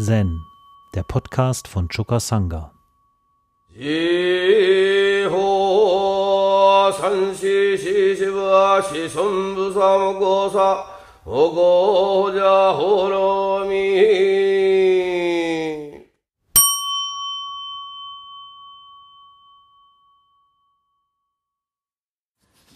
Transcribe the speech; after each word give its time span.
Zen, 0.00 0.46
der 0.94 1.02
Podcast 1.02 1.66
von 1.66 1.88
Choka 1.88 2.20
Sangha. 2.20 2.70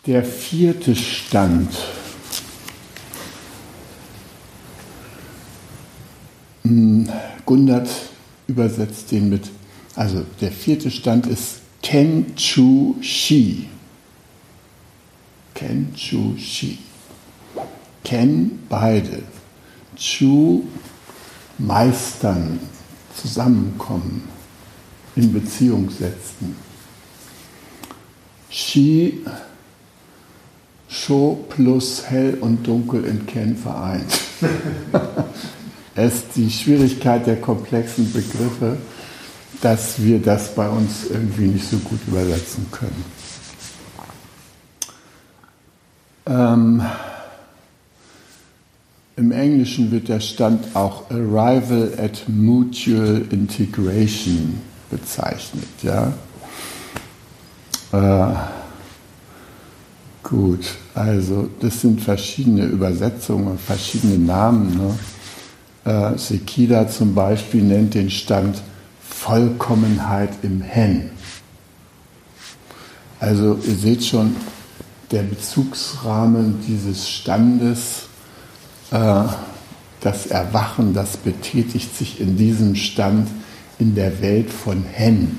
Der 0.06 0.24
vierte 0.24 0.96
Stand. 0.96 1.91
Gundert 6.64 7.90
übersetzt 8.46 9.10
den 9.10 9.28
mit, 9.28 9.50
also 9.96 10.24
der 10.40 10.52
vierte 10.52 10.90
Stand 10.90 11.26
ist 11.26 11.60
Ken 11.82 12.34
Chu 12.36 12.94
Shi. 13.00 13.68
Ken 15.54 15.92
Chu 15.96 16.36
Shi. 16.38 16.78
Ken 18.04 18.60
beide. 18.68 19.22
Chu 19.96 20.64
meistern, 21.58 22.60
zusammenkommen, 23.14 24.22
in 25.16 25.32
Beziehung 25.32 25.90
setzen. 25.90 26.56
Shi 28.48 29.24
Sho 30.88 31.44
plus 31.48 32.04
hell 32.06 32.36
und 32.40 32.66
dunkel 32.66 33.04
in 33.04 33.26
Ken 33.26 33.56
vereint. 33.56 34.20
es 35.94 36.28
die 36.34 36.50
Schwierigkeit 36.50 37.26
der 37.26 37.40
komplexen 37.40 38.12
Begriffe, 38.12 38.76
dass 39.60 40.02
wir 40.02 40.20
das 40.20 40.54
bei 40.54 40.68
uns 40.68 41.06
irgendwie 41.10 41.46
nicht 41.46 41.68
so 41.68 41.76
gut 41.78 42.00
übersetzen 42.06 42.66
können. 42.70 43.04
Ähm, 46.26 46.82
Im 49.16 49.32
Englischen 49.32 49.90
wird 49.90 50.08
der 50.08 50.20
Stand 50.20 50.74
auch 50.74 51.10
Arrival 51.10 51.92
at 51.98 52.28
Mutual 52.28 53.24
Integration 53.30 54.60
bezeichnet. 54.90 55.68
Ja? 55.82 56.12
Äh, 57.92 58.34
Gut, 60.32 60.76
also 60.94 61.48
das 61.60 61.80
sind 61.80 62.00
verschiedene 62.00 62.64
Übersetzungen, 62.64 63.58
verschiedene 63.58 64.16
Namen. 64.16 64.78
Ne? 64.78 64.98
Äh, 65.84 66.16
Sekida 66.16 66.88
zum 66.88 67.14
Beispiel 67.14 67.62
nennt 67.62 67.94
den 67.94 68.10
Stand 68.10 68.62
Vollkommenheit 69.00 70.30
im 70.42 70.60
Hen. 70.60 71.10
Also 73.20 73.58
ihr 73.66 73.76
seht 73.76 74.04
schon, 74.04 74.34
der 75.12 75.22
Bezugsrahmen 75.22 76.60
dieses 76.66 77.08
Standes, 77.08 78.06
äh, 78.90 79.24
das 80.00 80.26
Erwachen, 80.26 80.94
das 80.94 81.16
betätigt 81.16 81.96
sich 81.96 82.20
in 82.20 82.36
diesem 82.36 82.74
Stand 82.74 83.28
in 83.78 83.94
der 83.94 84.20
Welt 84.20 84.50
von 84.50 84.84
Hen. 84.84 85.38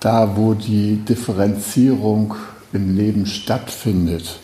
Da, 0.00 0.36
wo 0.36 0.52
die 0.54 0.96
Differenzierung 0.96 2.34
im 2.72 2.96
Leben 2.96 3.24
stattfindet. 3.24 4.40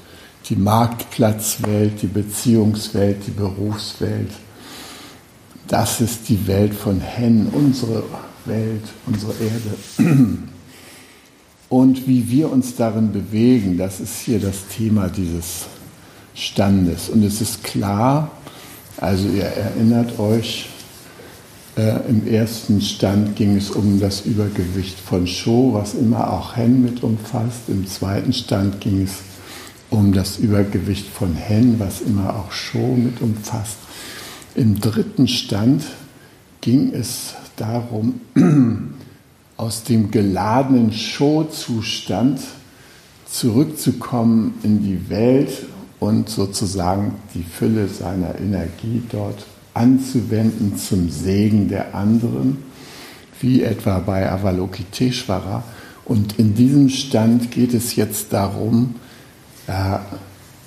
Die 0.48 0.56
Marktplatzwelt, 0.56 2.00
die 2.02 2.06
Beziehungswelt, 2.06 3.18
die 3.26 3.32
Berufswelt. 3.32 4.30
Das 5.66 6.00
ist 6.00 6.28
die 6.28 6.46
Welt 6.46 6.74
von 6.74 7.00
Hen, 7.00 7.48
unsere 7.52 8.02
Welt, 8.46 8.84
unsere 9.06 9.32
Erde. 9.32 10.38
Und 11.68 12.06
wie 12.06 12.30
wir 12.30 12.50
uns 12.50 12.76
darin 12.76 13.12
bewegen, 13.12 13.76
das 13.76 14.00
ist 14.00 14.20
hier 14.20 14.40
das 14.40 14.68
Thema 14.74 15.08
dieses 15.08 15.66
Standes. 16.34 17.10
Und 17.10 17.22
es 17.22 17.42
ist 17.42 17.62
klar, 17.62 18.30
also 18.96 19.28
ihr 19.28 19.44
erinnert 19.44 20.18
euch, 20.18 20.70
äh, 21.78 22.08
Im 22.08 22.26
ersten 22.26 22.80
Stand 22.80 23.36
ging 23.36 23.56
es 23.56 23.70
um 23.70 24.00
das 24.00 24.22
Übergewicht 24.22 24.98
von 24.98 25.28
Sho, 25.28 25.74
was 25.74 25.94
immer 25.94 26.32
auch 26.32 26.56
Hen 26.56 26.82
mit 26.82 27.04
umfasst. 27.04 27.68
Im 27.68 27.86
zweiten 27.86 28.32
Stand 28.32 28.80
ging 28.80 29.02
es 29.02 29.27
um 29.90 30.12
das 30.12 30.38
Übergewicht 30.38 31.06
von 31.06 31.34
Hen, 31.34 31.78
was 31.78 32.00
immer 32.00 32.36
auch 32.36 32.52
Sho 32.52 32.94
mit 32.96 33.20
umfasst. 33.20 33.78
Im 34.54 34.80
dritten 34.80 35.28
Stand 35.28 35.84
ging 36.60 36.92
es 36.92 37.34
darum, 37.56 38.20
aus 39.56 39.84
dem 39.84 40.10
geladenen 40.10 40.92
Show-Zustand 40.92 42.40
zurückzukommen 43.30 44.54
in 44.62 44.82
die 44.82 45.10
Welt 45.10 45.66
und 46.00 46.28
sozusagen 46.28 47.16
die 47.34 47.42
Fülle 47.42 47.88
seiner 47.88 48.38
Energie 48.38 49.02
dort 49.10 49.46
anzuwenden 49.74 50.76
zum 50.76 51.10
Segen 51.10 51.68
der 51.68 51.94
anderen, 51.94 52.58
wie 53.40 53.62
etwa 53.62 53.98
bei 53.98 54.30
Avalokiteshvara. 54.30 55.62
Und 56.04 56.38
in 56.38 56.54
diesem 56.54 56.88
Stand 56.88 57.50
geht 57.50 57.74
es 57.74 57.96
jetzt 57.96 58.32
darum, 58.32 58.94
äh, 59.68 59.98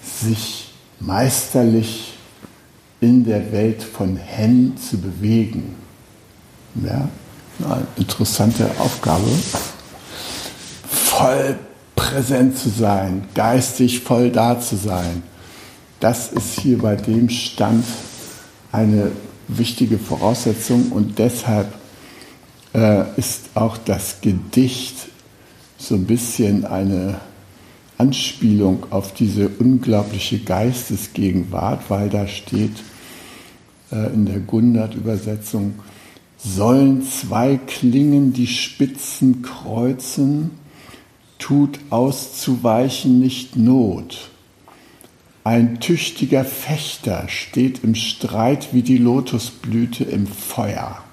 sich 0.04 0.74
meisterlich 1.00 2.14
in 3.02 3.26
der 3.26 3.52
Welt 3.52 3.82
von 3.82 4.16
Hen 4.16 4.78
zu 4.78 4.98
bewegen. 4.98 5.76
Ja, 6.76 7.10
eine 7.60 7.88
interessante 7.98 8.70
Aufgabe. 8.80 9.28
Voll 10.88 11.58
präsent 11.96 12.58
zu 12.58 12.70
sein, 12.70 13.28
geistig 13.34 14.02
voll 14.02 14.32
da 14.32 14.60
zu 14.60 14.76
sein. 14.78 15.24
Das 16.00 16.32
ist 16.32 16.60
hier 16.60 16.78
bei 16.78 16.96
dem 16.96 17.30
Stand 17.30 17.86
eine 18.72 19.12
wichtige 19.48 19.98
Voraussetzung 19.98 20.92
und 20.92 21.20
deshalb 21.20 21.74
äh, 22.74 23.04
ist 23.18 23.50
auch 23.56 23.78
das 23.78 24.22
Gedicht 24.22 25.10
so 25.78 25.96
ein 25.96 26.06
bisschen 26.06 26.66
eine 26.66 27.20
Anspielung 28.02 28.88
auf 28.90 29.14
diese 29.14 29.48
unglaubliche 29.48 30.40
Geistesgegenwart, 30.40 31.84
weil 31.90 32.10
da 32.10 32.28
steht 32.28 32.84
äh, 33.92 34.12
in 34.12 34.26
der 34.26 34.40
Gundert-Übersetzung, 34.40 35.76
sollen 36.44 37.04
zwei 37.04 37.58
Klingen 37.58 38.34
die 38.34 38.48
Spitzen 38.48 39.44
kreuzen, 39.44 40.50
tut 41.38 41.80
auszuweichen 41.92 43.20
nicht 43.20 43.56
Not. 43.56 44.32
Ein 45.44 45.80
tüchtiger 45.80 46.44
Fechter 46.44 47.28
steht 47.28 47.84
im 47.84 47.94
Streit 47.94 48.74
wie 48.74 48.82
die 48.82 48.98
Lotusblüte 48.98 50.06
im 50.06 50.26
Feuer. 50.26 51.04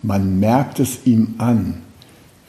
Man 0.00 0.40
merkt 0.40 0.80
es 0.80 1.00
ihm 1.04 1.34
an. 1.36 1.82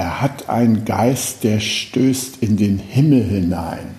Er 0.03 0.19
hat 0.19 0.49
einen 0.49 0.83
Geist, 0.83 1.45
der 1.45 1.61
stößt 1.61 2.39
in 2.41 2.57
den 2.57 2.77
Himmel 2.77 3.23
hinein. 3.23 3.95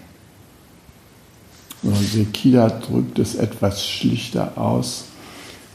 Sekida 1.83 2.69
drückt 2.69 3.19
es 3.19 3.35
etwas 3.37 3.89
schlichter 3.89 4.59
aus. 4.59 5.07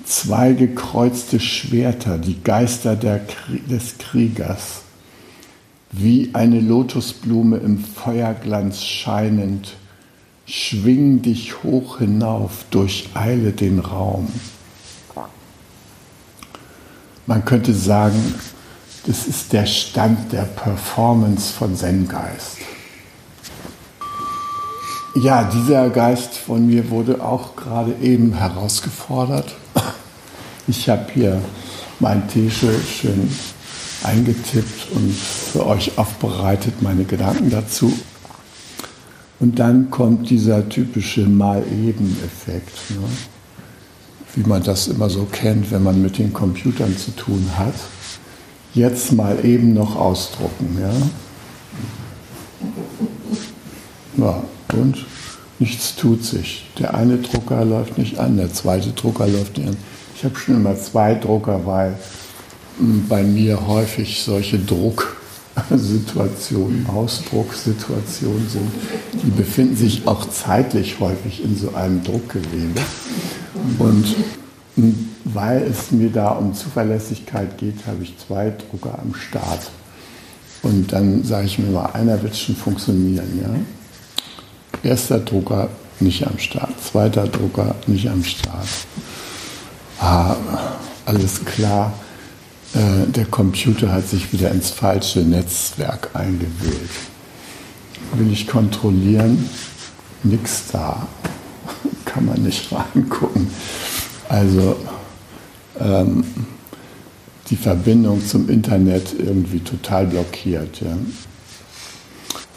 Zwei 0.05 0.53
gekreuzte 0.53 1.39
Schwerter, 1.39 2.19
die 2.19 2.43
Geister 2.43 2.95
des 2.95 3.97
Kriegers, 3.97 4.81
wie 5.91 6.29
eine 6.33 6.59
Lotusblume 6.59 7.57
im 7.57 7.79
Feuerglanz 7.79 8.83
scheinend, 8.83 9.77
Schwing 10.45 11.23
dich 11.23 11.63
hoch 11.63 11.97
hinauf, 11.97 12.65
durcheile 12.69 13.51
den 13.51 13.79
Raum. 13.79 14.27
Man 17.25 17.45
könnte 17.45 17.73
sagen, 17.73 18.35
das 19.09 19.25
ist 19.25 19.53
der 19.53 19.65
Stand 19.65 20.31
der 20.33 20.43
Performance 20.43 21.51
von 21.51 21.75
Zen-Geist. 21.75 22.57
Ja, 25.15 25.49
dieser 25.51 25.89
Geist 25.89 26.37
von 26.37 26.67
mir 26.67 26.91
wurde 26.91 27.23
auch 27.23 27.55
gerade 27.55 27.95
eben 28.03 28.33
herausgefordert. 28.33 29.55
Ich 30.67 30.87
habe 30.87 31.07
hier 31.11 31.41
mein 31.99 32.27
T-Shirt 32.27 32.85
schön 32.87 33.35
eingetippt 34.03 34.91
und 34.91 35.11
für 35.11 35.65
euch 35.65 35.97
aufbereitet 35.97 36.83
meine 36.83 37.03
Gedanken 37.03 37.49
dazu. 37.49 37.91
Und 39.39 39.57
dann 39.57 39.89
kommt 39.89 40.29
dieser 40.29 40.69
typische 40.69 41.21
Mal-Eben-Effekt, 41.21 42.91
ne? 42.91 43.07
wie 44.35 44.47
man 44.47 44.61
das 44.61 44.87
immer 44.87 45.09
so 45.09 45.25
kennt, 45.25 45.71
wenn 45.71 45.81
man 45.81 45.99
mit 45.99 46.19
den 46.19 46.31
Computern 46.31 46.95
zu 46.95 47.09
tun 47.15 47.49
hat. 47.57 47.73
Jetzt 48.73 49.13
mal 49.13 49.37
eben 49.43 49.73
noch 49.73 49.95
ausdrucken. 49.95 50.77
Ja, 50.79 50.91
ja 54.25 54.43
und 54.77 55.05
nichts 55.57 55.95
tut 55.95 56.23
sich. 56.23 56.69
Der 56.77 56.93
eine 56.93 57.17
Drucker 57.17 57.65
läuft 57.65 57.97
nicht 57.97 58.19
an, 58.19 58.37
der 58.37 58.53
zweite 58.53 58.91
Drucker 58.91 59.25
läuft 59.27 59.57
nicht 59.57 59.69
an. 59.69 59.77
Ich 60.15 60.23
habe 60.23 60.35
schon 60.35 60.53
immer 60.55 60.77
zwei 60.77 61.15
Drucker, 61.15 61.65
weil 61.65 61.97
hm, 62.77 63.07
bei 63.07 63.23
mir 63.23 63.65
häufig 63.67 64.21
solche 64.21 64.59
Drucksituationen, 64.59 66.85
Ausdrucksituationen 66.93 68.47
sind. 68.49 68.71
Die 69.23 69.31
befinden 69.31 69.75
sich 69.75 70.07
auch 70.07 70.29
zeitlich 70.29 70.99
häufig 70.99 71.43
in 71.43 71.57
so 71.57 71.73
einem 71.73 72.03
Druckgewebe. 72.03 72.79
Und 73.79 74.15
hm, 74.75 75.09
weil 75.25 75.63
es 75.63 75.91
mir 75.91 76.09
da 76.09 76.29
um 76.29 76.53
Zuverlässigkeit 76.53 77.57
geht, 77.57 77.85
habe 77.87 78.03
ich 78.03 78.17
zwei 78.17 78.51
Drucker 78.51 78.97
am 79.01 79.13
Start. 79.13 79.71
Und 80.61 80.91
dann 80.91 81.23
sage 81.23 81.45
ich 81.45 81.59
mir 81.59 81.71
mal, 81.71 81.87
einer 81.93 82.21
wird 82.21 82.35
schon 82.35 82.55
funktionieren. 82.55 83.39
Ja? 83.41 84.89
Erster 84.89 85.19
Drucker 85.19 85.69
nicht 85.99 86.25
am 86.25 86.37
Start, 86.37 86.73
zweiter 86.81 87.27
Drucker 87.27 87.75
nicht 87.87 88.07
am 88.09 88.23
Start. 88.23 88.67
Ah, 89.99 90.35
alles 91.05 91.43
klar, 91.43 91.93
äh, 92.73 93.07
der 93.07 93.25
Computer 93.25 93.91
hat 93.91 94.07
sich 94.07 94.31
wieder 94.31 94.51
ins 94.51 94.69
falsche 94.69 95.19
Netzwerk 95.19 96.09
eingewählt. 96.13 96.89
Will 98.13 98.31
ich 98.31 98.47
kontrollieren? 98.47 99.49
Nix 100.23 100.63
da. 100.71 101.07
Kann 102.05 102.25
man 102.25 102.41
nicht 102.41 102.71
reingucken. 102.71 103.49
Also 104.29 104.77
ähm, 105.79 106.23
die 107.49 107.55
Verbindung 107.55 108.25
zum 108.25 108.49
Internet 108.49 109.15
irgendwie 109.17 109.59
total 109.59 110.05
blockiert. 110.07 110.81
Ja. 110.81 110.97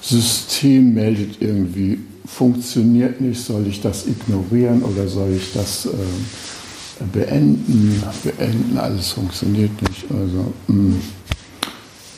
System 0.01 0.95
meldet 0.95 1.41
irgendwie, 1.41 2.01
funktioniert 2.27 3.21
nicht, 3.21 3.41
soll 3.41 3.67
ich 3.67 3.81
das 3.81 4.07
ignorieren 4.07 4.83
oder 4.83 5.09
soll 5.09 5.33
ich 5.33 5.53
das 5.53 5.87
äh, 5.87 7.05
beenden? 7.13 8.03
Beenden, 8.23 8.79
alles 8.79 9.11
funktioniert 9.11 9.71
nicht. 9.83 10.05
Also. 10.11 10.53
Hm. 10.67 11.01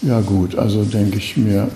ja 0.03 0.21
gut, 0.21 0.57
also 0.57 0.85
denke 0.85 1.19
ich 1.19 1.37
mir, 1.37 1.69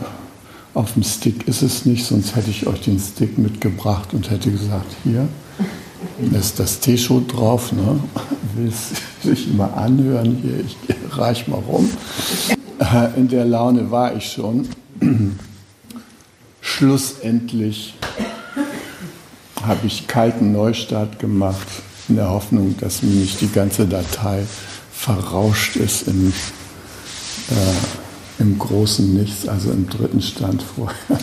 auf 0.75 0.95
dem 0.95 1.03
Stick 1.03 1.47
ist 1.47 1.63
es 1.63 1.87
nicht, 1.87 2.05
sonst 2.05 2.37
hätte 2.37 2.51
ich 2.51 2.67
euch 2.67 2.81
den 2.81 2.99
Stick 2.99 3.39
mitgebracht 3.39 4.15
und 4.15 4.31
hätte 4.31 4.51
gesagt, 4.51 4.95
hier 5.05 5.29
ist 6.33 6.59
das 6.59 6.81
T-Shirt 6.81 7.33
drauf, 7.33 7.73
ne? 7.73 8.01
will 8.55 8.73
sich 9.23 9.53
mal 9.55 9.73
anhören, 9.75 10.39
hier, 10.43 10.61
ich 10.61 10.77
reich 11.17 11.47
mal 11.49 11.61
rum. 11.61 11.91
In 13.17 13.29
der 13.29 13.45
Laune 13.45 13.91
war 13.91 14.17
ich 14.17 14.33
schon 14.33 14.69
schlussendlich 16.61 17.95
habe 19.63 19.87
ich 19.87 20.07
kalten 20.07 20.53
Neustart 20.53 21.19
gemacht, 21.19 21.67
in 22.09 22.17
der 22.17 22.31
Hoffnung, 22.31 22.77
dass 22.81 23.03
mir 23.03 23.11
nicht 23.11 23.41
die 23.41 23.51
ganze 23.51 23.87
Datei 23.87 24.45
verrauscht 24.93 25.77
ist 25.77 26.09
im, 26.09 26.33
äh, 27.51 28.43
im 28.43 28.59
großen 28.59 29.15
Nichts, 29.15 29.47
also 29.47 29.71
im 29.71 29.89
dritten 29.89 30.23
Stand 30.23 30.63
vorher. 30.63 30.97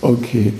okay, 0.00 0.54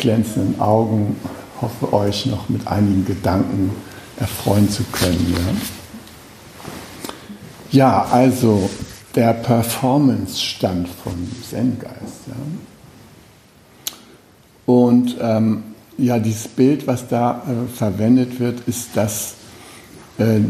glänzenden 0.00 0.60
Augen, 0.60 1.16
hoffe 1.60 1.92
euch 1.92 2.26
noch 2.26 2.48
mit 2.48 2.66
einigen 2.66 3.04
Gedanken 3.04 3.70
erfreuen 4.18 4.68
zu 4.68 4.82
können. 4.90 5.36
Ja, 7.70 7.92
ja 8.02 8.06
also 8.10 8.68
der 9.14 9.32
Performance-Stand 9.34 10.88
von 10.88 11.12
Zen-Geist. 11.48 12.26
Ja. 12.26 12.34
Und 14.66 15.16
ähm, 15.20 15.62
ja, 15.98 16.18
dieses 16.18 16.48
Bild, 16.48 16.86
was 16.86 17.08
da 17.08 17.42
äh, 17.46 17.68
verwendet 17.76 18.40
wird, 18.40 18.60
ist 18.66 18.90
das 18.94 19.34
äh, 20.18 20.40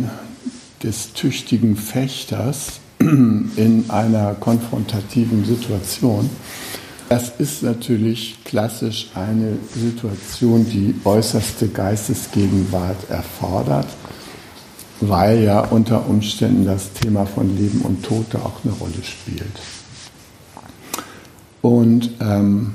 des 0.82 1.12
tüchtigen 1.12 1.76
Fechters 1.76 2.80
in 2.98 3.84
einer 3.88 4.34
konfrontativen 4.34 5.44
Situation. 5.44 6.30
Das 7.10 7.32
ist 7.38 7.62
natürlich 7.62 8.38
klassisch 8.44 9.10
eine 9.14 9.58
Situation, 9.74 10.64
die 10.64 10.94
äußerste 11.04 11.68
Geistesgegenwart 11.68 13.10
erfordert 13.10 13.88
weil 15.00 15.42
ja 15.42 15.60
unter 15.60 16.08
Umständen 16.08 16.64
das 16.66 16.92
Thema 16.92 17.26
von 17.26 17.56
Leben 17.56 17.80
und 17.82 18.04
Tod 18.04 18.26
da 18.30 18.38
auch 18.40 18.64
eine 18.64 18.72
Rolle 18.74 19.02
spielt. 19.02 19.60
Und 21.62 22.10
ähm, 22.20 22.74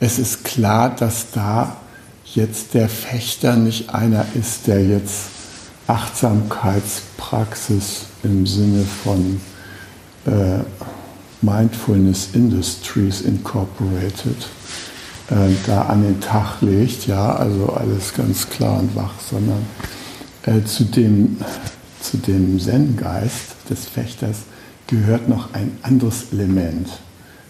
es 0.00 0.18
ist 0.18 0.44
klar, 0.44 0.94
dass 0.94 1.30
da 1.32 1.78
jetzt 2.24 2.74
der 2.74 2.90
Fechter 2.90 3.56
nicht 3.56 3.94
einer 3.94 4.26
ist, 4.34 4.66
der 4.66 4.84
jetzt 4.84 5.30
Achtsamkeitspraxis 5.86 8.04
im 8.22 8.46
Sinne 8.46 8.84
von 9.02 9.40
äh, 10.26 10.58
Mindfulness 11.42 12.30
Industries 12.32 13.20
Incorporated 13.20 14.48
äh, 15.30 15.54
da 15.66 15.82
an 15.82 16.02
den 16.02 16.20
Tag 16.20 16.60
legt, 16.62 17.06
ja, 17.06 17.36
also 17.36 17.70
alles 17.70 18.14
ganz 18.14 18.48
klar 18.48 18.80
und 18.80 18.96
wach, 18.96 19.14
sondern 19.30 19.66
äh, 20.42 20.64
zu 20.64 20.84
dem, 20.84 21.36
zu 22.00 22.16
dem 22.16 22.58
Zen-Geist 22.58 23.56
des 23.68 23.86
Fechters 23.86 24.38
gehört 24.86 25.28
noch 25.28 25.52
ein 25.52 25.76
anderes 25.82 26.32
Element. 26.32 26.88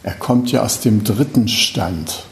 Er 0.02 0.14
kommt 0.14 0.50
ja 0.50 0.62
aus 0.62 0.81
dem 0.81 1.05
dritten 1.05 1.49
Stand, 1.49 2.25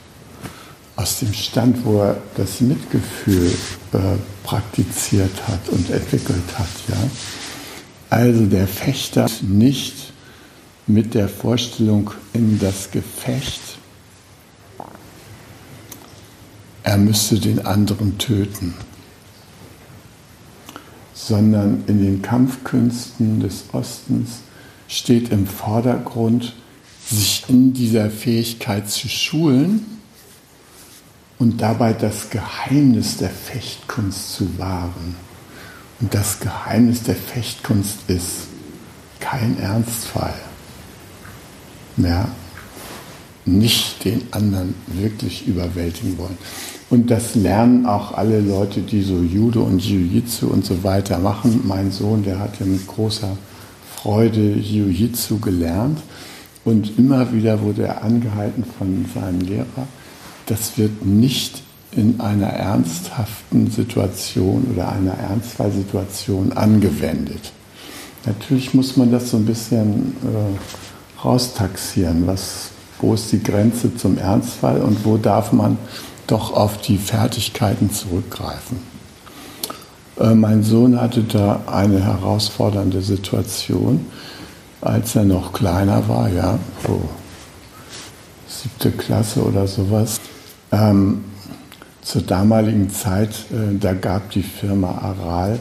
aus 0.97 1.21
dem 1.21 1.33
Stand, 1.33 1.85
wo 1.85 2.01
er 2.01 2.17
das 2.37 2.61
Mitgefühl 2.61 3.53
äh, 3.93 3.99
praktiziert 4.45 5.47
hat 5.47 5.69
und 5.69 5.91
entwickelt 5.91 6.59
hat. 6.59 6.69
Ja? 6.89 6.97
Also 8.11 8.47
der 8.47 8.67
Fechter 8.67 9.29
nicht 9.43 10.13
mit 10.87 11.15
der 11.15 11.29
Vorstellung 11.29 12.11
in 12.33 12.59
das 12.59 12.91
Gefecht, 12.91 13.79
er 16.83 16.99
müsste 16.99 17.41
den 17.41 17.67
anderen 17.67 18.19
töten 18.19 18.75
sondern 21.27 21.83
in 21.89 22.03
den 22.03 22.23
Kampfkünsten 22.23 23.41
des 23.41 23.65
Ostens 23.73 24.43
steht 24.87 25.31
im 25.31 25.47
Vordergrund, 25.47 26.55
sich 27.05 27.45
in 27.49 27.73
dieser 27.73 28.11
Fähigkeit 28.11 28.89
zu 28.89 29.09
schulen 29.09 29.99
und 31.39 31.61
dabei 31.61 31.93
das 31.95 32.31
Geheimnis 32.31 33.17
der 33.17 33.31
Fechtkunst 33.31 34.35
zu 34.35 34.59
wahren. 34.59 35.17
Und 36.01 36.15
das 36.15 36.39
Geheimnis 36.39 37.03
der 37.03 37.17
Fechtkunst 37.17 37.99
ist 38.09 38.49
kein 39.19 39.59
Ernstfall. 39.59 40.35
Mehr 41.97 42.29
nicht 43.45 44.05
den 44.05 44.23
anderen 44.33 44.75
wirklich 44.89 45.47
überwältigen 45.47 46.19
wollen. 46.19 46.37
Und 46.91 47.11
das 47.11 47.35
lernen 47.35 47.87
auch 47.87 48.13
alle 48.13 48.41
Leute, 48.41 48.81
die 48.81 49.03
so 49.03 49.19
Judo 49.19 49.63
und 49.63 49.81
Jiu-Jitsu 49.81 50.47
und 50.47 50.65
so 50.65 50.85
weiter 50.85 51.19
machen. 51.19 51.63
Mein 51.65 51.91
Sohn, 51.91 52.23
der 52.23 52.39
hat 52.39 52.61
ja 52.61 52.67
mit 52.67 52.87
großer 52.87 53.37
Freude 53.97 54.55
Jiu-Jitsu 54.55 55.39
gelernt. 55.39 55.99
Und 56.65 56.99
immer 56.99 57.33
wieder 57.33 57.61
wurde 57.63 57.85
er 57.85 58.03
angehalten 58.03 58.65
von 58.79 59.07
seinem 59.15 59.41
Lehrer, 59.41 59.87
das 60.47 60.79
wird 60.79 61.05
nicht 61.05 61.63
in 61.93 62.21
einer 62.21 62.49
ernsthaften 62.49 63.71
Situation 63.71 64.67
oder 64.73 64.93
einer 64.93 65.15
Ernstfallsituation 65.15 66.53
angewendet. 66.53 67.53
Natürlich 68.27 68.75
muss 68.75 68.97
man 68.97 69.13
das 69.13 69.31
so 69.31 69.37
ein 69.37 69.47
bisschen 69.47 70.17
äh, 70.23 70.59
raustaxieren. 71.27 72.27
Was, 72.27 72.71
wo 73.01 73.15
ist 73.15 73.33
die 73.33 73.43
Grenze 73.43 73.95
zum 73.97 74.17
Ernstfall 74.17 74.81
und 74.81 75.05
wo 75.05 75.17
darf 75.17 75.53
man 75.53 75.77
doch 76.27 76.53
auf 76.53 76.79
die 76.79 76.99
Fertigkeiten 76.99 77.91
zurückgreifen. 77.91 78.79
Äh, 80.19 80.35
mein 80.35 80.63
Sohn 80.63 81.01
hatte 81.01 81.23
da 81.23 81.61
eine 81.67 82.03
herausfordernde 82.03 83.03
Situation, 83.03 84.07
als 84.81 85.15
er 85.15 85.25
noch 85.25 85.53
kleiner 85.53 86.09
war, 86.09 86.29
ja, 86.29 86.59
so 86.87 87.01
siebte 88.49 88.91
Klasse 88.91 89.43
oder 89.43 89.67
sowas. 89.67 90.21
Ähm, 90.73 91.25
zur 92.03 92.23
damaligen 92.23 92.91
Zeit, 92.91 93.31
äh, 93.51 93.77
da 93.79 93.93
gab 93.93 94.31
die 94.31 94.43
Firma 94.43 94.99
Aral 94.99 95.59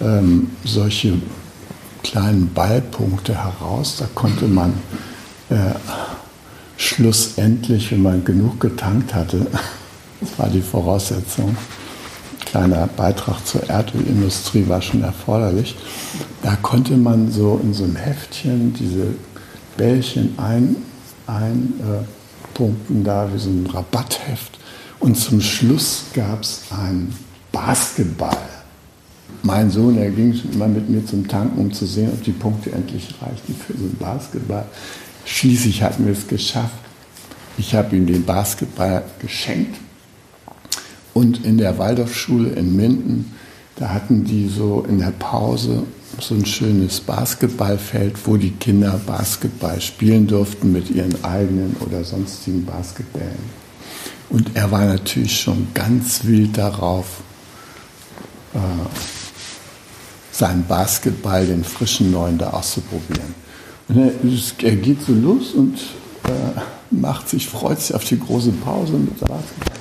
ähm, 0.00 0.50
solche 0.64 1.14
kleinen 2.04 2.52
Ballpunkte 2.54 3.34
heraus. 3.34 3.96
Da 3.98 4.06
konnte 4.14 4.46
man 4.46 4.74
äh, 5.50 5.56
schlussendlich, 6.76 7.90
wenn 7.90 8.02
man 8.02 8.24
genug 8.24 8.60
getankt 8.60 9.12
hatte, 9.12 9.46
das 10.20 10.38
war 10.38 10.48
die 10.48 10.62
Voraussetzung. 10.62 11.56
Kleiner 12.44 12.86
Beitrag 12.86 13.44
zur 13.44 13.68
Erdölindustrie 13.68 14.68
war 14.68 14.80
schon 14.80 15.02
erforderlich. 15.02 15.74
Da 16.42 16.54
konnte 16.56 16.96
man 16.96 17.32
so 17.32 17.58
in 17.60 17.74
so 17.74 17.82
einem 17.82 17.96
Heftchen 17.96 18.72
diese 18.74 19.06
Bällchen 19.76 20.38
ein, 20.38 20.76
äh, 21.26 22.04
da 23.02 23.28
wie 23.32 23.38
so 23.38 23.50
ein 23.50 23.66
Rabattheft. 23.66 24.60
Und 25.00 25.16
zum 25.16 25.40
Schluss 25.40 26.04
gab 26.14 26.42
es 26.42 26.62
einen 26.70 27.12
Basketball. 27.50 28.53
Mein 29.46 29.70
Sohn, 29.70 29.98
er 29.98 30.10
ging 30.10 30.34
immer 30.54 30.68
mit 30.68 30.88
mir 30.88 31.04
zum 31.04 31.28
Tanken, 31.28 31.58
um 31.58 31.70
zu 31.70 31.84
sehen, 31.84 32.08
ob 32.14 32.24
die 32.24 32.32
Punkte 32.32 32.72
endlich 32.72 33.14
reichten 33.20 33.54
für 33.54 33.74
einen 33.74 33.94
Basketball. 34.00 34.64
Schließlich 35.26 35.82
hatten 35.82 36.06
wir 36.06 36.14
es 36.14 36.26
geschafft. 36.26 36.78
Ich 37.58 37.74
habe 37.74 37.94
ihm 37.94 38.06
den 38.06 38.24
Basketball 38.24 39.04
geschenkt. 39.18 39.76
Und 41.12 41.44
in 41.44 41.58
der 41.58 41.76
Waldorfschule 41.76 42.52
in 42.52 42.74
Minden, 42.74 43.34
da 43.76 43.90
hatten 43.90 44.24
die 44.24 44.48
so 44.48 44.82
in 44.88 44.98
der 44.98 45.12
Pause 45.12 45.82
so 46.20 46.34
ein 46.34 46.46
schönes 46.46 47.00
Basketballfeld, 47.00 48.14
wo 48.26 48.38
die 48.38 48.52
Kinder 48.52 48.98
Basketball 49.06 49.78
spielen 49.82 50.26
durften 50.26 50.72
mit 50.72 50.88
ihren 50.88 51.22
eigenen 51.22 51.76
oder 51.80 52.02
sonstigen 52.02 52.64
Basketballen. 52.64 53.64
Und 54.30 54.52
er 54.54 54.70
war 54.70 54.86
natürlich 54.86 55.38
schon 55.38 55.66
ganz 55.74 56.24
wild 56.24 56.56
darauf, 56.56 57.20
äh, 58.54 58.58
seinen 60.34 60.66
Basketball, 60.66 61.46
den 61.46 61.62
frischen 61.62 62.10
neuen, 62.10 62.38
da 62.38 62.50
auszuprobieren. 62.50 63.34
Und 63.88 64.62
er, 64.62 64.76
geht 64.76 65.02
so 65.02 65.12
los 65.12 65.52
und 65.52 65.76
äh, 66.24 66.60
macht 66.90 67.28
sich, 67.28 67.48
freut 67.48 67.80
sich 67.80 67.94
auf 67.94 68.04
die 68.04 68.18
große 68.18 68.50
Pause 68.50 68.94
mit 68.94 69.20
Basketball. 69.20 69.78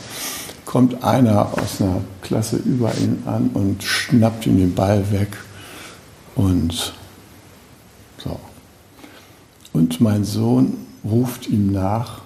Kommt 0.65 1.03
einer 1.03 1.51
aus 1.53 1.81
einer 1.81 2.01
Klasse 2.21 2.57
über 2.57 2.91
ihn 2.97 3.23
an 3.25 3.49
und 3.53 3.83
schnappt 3.83 4.45
ihm 4.45 4.57
den 4.57 4.75
Ball 4.75 5.11
weg 5.11 5.29
und 6.35 6.93
so. 8.23 8.39
Und 9.71 10.01
mein 10.01 10.23
Sohn 10.23 10.77
ruft 11.03 11.47
ihm 11.47 11.71
nach, 11.71 12.21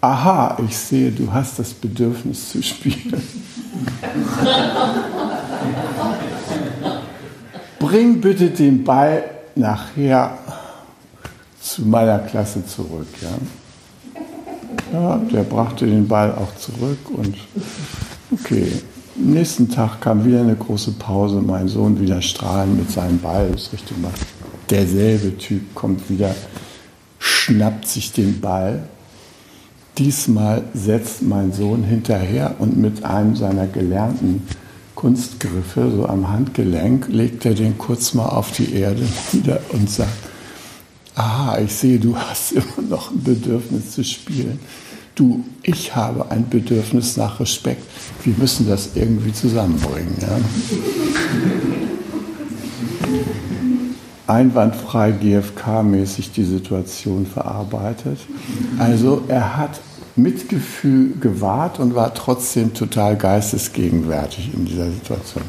aha, 0.00 0.58
ich 0.66 0.76
sehe, 0.76 1.10
du 1.10 1.32
hast 1.32 1.58
das 1.58 1.72
Bedürfnis 1.72 2.50
zu 2.50 2.62
spielen. 2.62 3.22
Bring 7.82 8.20
bitte 8.20 8.50
den 8.50 8.84
Ball 8.84 9.24
nachher 9.56 10.38
zu 11.60 11.82
meiner 11.82 12.20
Klasse 12.20 12.64
zurück. 12.64 13.08
Ja? 13.20 13.28
ja, 14.92 15.16
der 15.16 15.42
brachte 15.42 15.86
den 15.86 16.06
Ball 16.06 16.32
auch 16.32 16.54
zurück 16.54 16.98
und 17.12 17.36
okay, 18.30 18.70
am 19.16 19.32
nächsten 19.32 19.68
Tag 19.68 20.00
kam 20.00 20.24
wieder 20.24 20.42
eine 20.42 20.54
große 20.54 20.92
Pause, 20.92 21.42
mein 21.42 21.66
Sohn 21.66 21.98
wieder 22.00 22.22
strahlend 22.22 22.78
mit 22.78 22.92
seinem 22.92 23.18
Ball, 23.18 23.50
ist 23.52 23.72
richtig 23.72 23.98
mal. 23.98 24.12
Derselbe 24.70 25.36
Typ 25.36 25.74
kommt 25.74 26.08
wieder, 26.08 26.36
schnappt 27.18 27.88
sich 27.88 28.12
den 28.12 28.40
Ball. 28.40 28.84
Diesmal 29.98 30.62
setzt 30.72 31.22
mein 31.22 31.52
Sohn 31.52 31.82
hinterher 31.82 32.54
und 32.60 32.76
mit 32.76 33.04
einem 33.04 33.34
seiner 33.34 33.66
gelernten 33.66 34.46
Kunstgriffe, 35.02 35.92
so 35.94 36.06
am 36.06 36.30
Handgelenk, 36.30 37.08
legt 37.08 37.44
er 37.44 37.52
den 37.52 37.76
kurz 37.76 38.14
mal 38.14 38.28
auf 38.28 38.52
die 38.52 38.72
Erde 38.72 39.06
wieder 39.32 39.60
und 39.72 39.90
sagt, 39.90 40.16
aha, 41.14 41.58
ich 41.58 41.74
sehe, 41.74 41.98
du 41.98 42.16
hast 42.16 42.52
immer 42.52 42.88
noch 42.88 43.10
ein 43.10 43.22
Bedürfnis 43.22 43.90
zu 43.90 44.02
spielen 44.02 44.58
du, 45.14 45.44
ich 45.62 45.94
habe 45.94 46.30
ein 46.30 46.48
Bedürfnis 46.48 47.16
nach 47.16 47.40
Respekt. 47.40 47.84
Wir 48.24 48.34
müssen 48.36 48.68
das 48.68 48.90
irgendwie 48.94 49.32
zusammenbringen. 49.32 50.16
Ja? 50.20 50.38
Einwandfrei 54.26 55.10
GFK-mäßig 55.10 56.32
die 56.32 56.44
Situation 56.44 57.26
verarbeitet. 57.26 58.18
Also 58.78 59.22
er 59.28 59.56
hat 59.56 59.80
Mitgefühl 60.16 61.14
gewahrt 61.20 61.78
und 61.78 61.94
war 61.94 62.14
trotzdem 62.14 62.74
total 62.74 63.16
geistesgegenwärtig 63.16 64.50
in 64.54 64.66
dieser 64.66 64.90
Situation. 64.90 65.44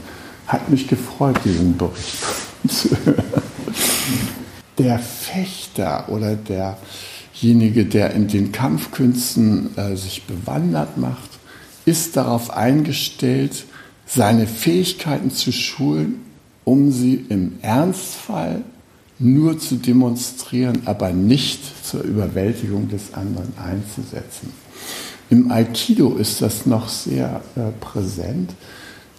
Hat 0.47 0.69
mich 0.69 0.87
gefreut, 0.87 1.37
diesen 1.43 1.77
Bericht 1.77 2.17
zu 2.67 2.89
hören. 3.05 3.43
Der 4.77 4.99
Fechter 4.99 6.09
oder 6.09 6.35
der 6.35 6.77
derjenige, 7.43 7.85
der 7.85 8.11
in 8.11 8.27
den 8.27 8.51
Kampfkünsten 8.51 9.77
äh, 9.77 9.95
sich 9.95 10.23
bewandert 10.23 10.97
macht, 10.97 11.29
ist 11.85 12.15
darauf 12.15 12.51
eingestellt, 12.51 13.65
seine 14.05 14.47
Fähigkeiten 14.47 15.29
zu 15.29 15.51
schulen, 15.51 16.21
um 16.63 16.91
sie 16.91 17.25
im 17.29 17.53
Ernstfall 17.61 18.63
nur 19.23 19.57
zu 19.57 19.75
demonstrieren, 19.75 20.81
aber 20.85 21.11
nicht 21.11 21.85
zur 21.85 22.01
Überwältigung 22.01 22.89
des 22.89 23.13
anderen 23.13 23.53
einzusetzen. 23.57 24.51
Im 25.29 25.49
Aikido 25.49 26.15
ist 26.15 26.41
das 26.41 26.65
noch 26.65 26.89
sehr 26.89 27.41
äh, 27.55 27.71
präsent. 27.79 28.53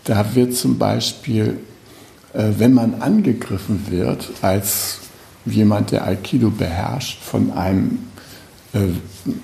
Da 0.04 0.34
wird 0.34 0.54
zum 0.54 0.78
Beispiel, 0.78 1.58
äh, 2.34 2.50
wenn 2.58 2.75
man 2.75 3.00
angegriffen 3.00 3.87
wird 3.88 4.30
als 4.42 4.99
jemand, 5.46 5.90
der 5.90 6.06
Aikido 6.06 6.50
beherrscht, 6.50 7.23
von 7.23 7.50
einem 7.52 8.00
äh, 8.75 8.80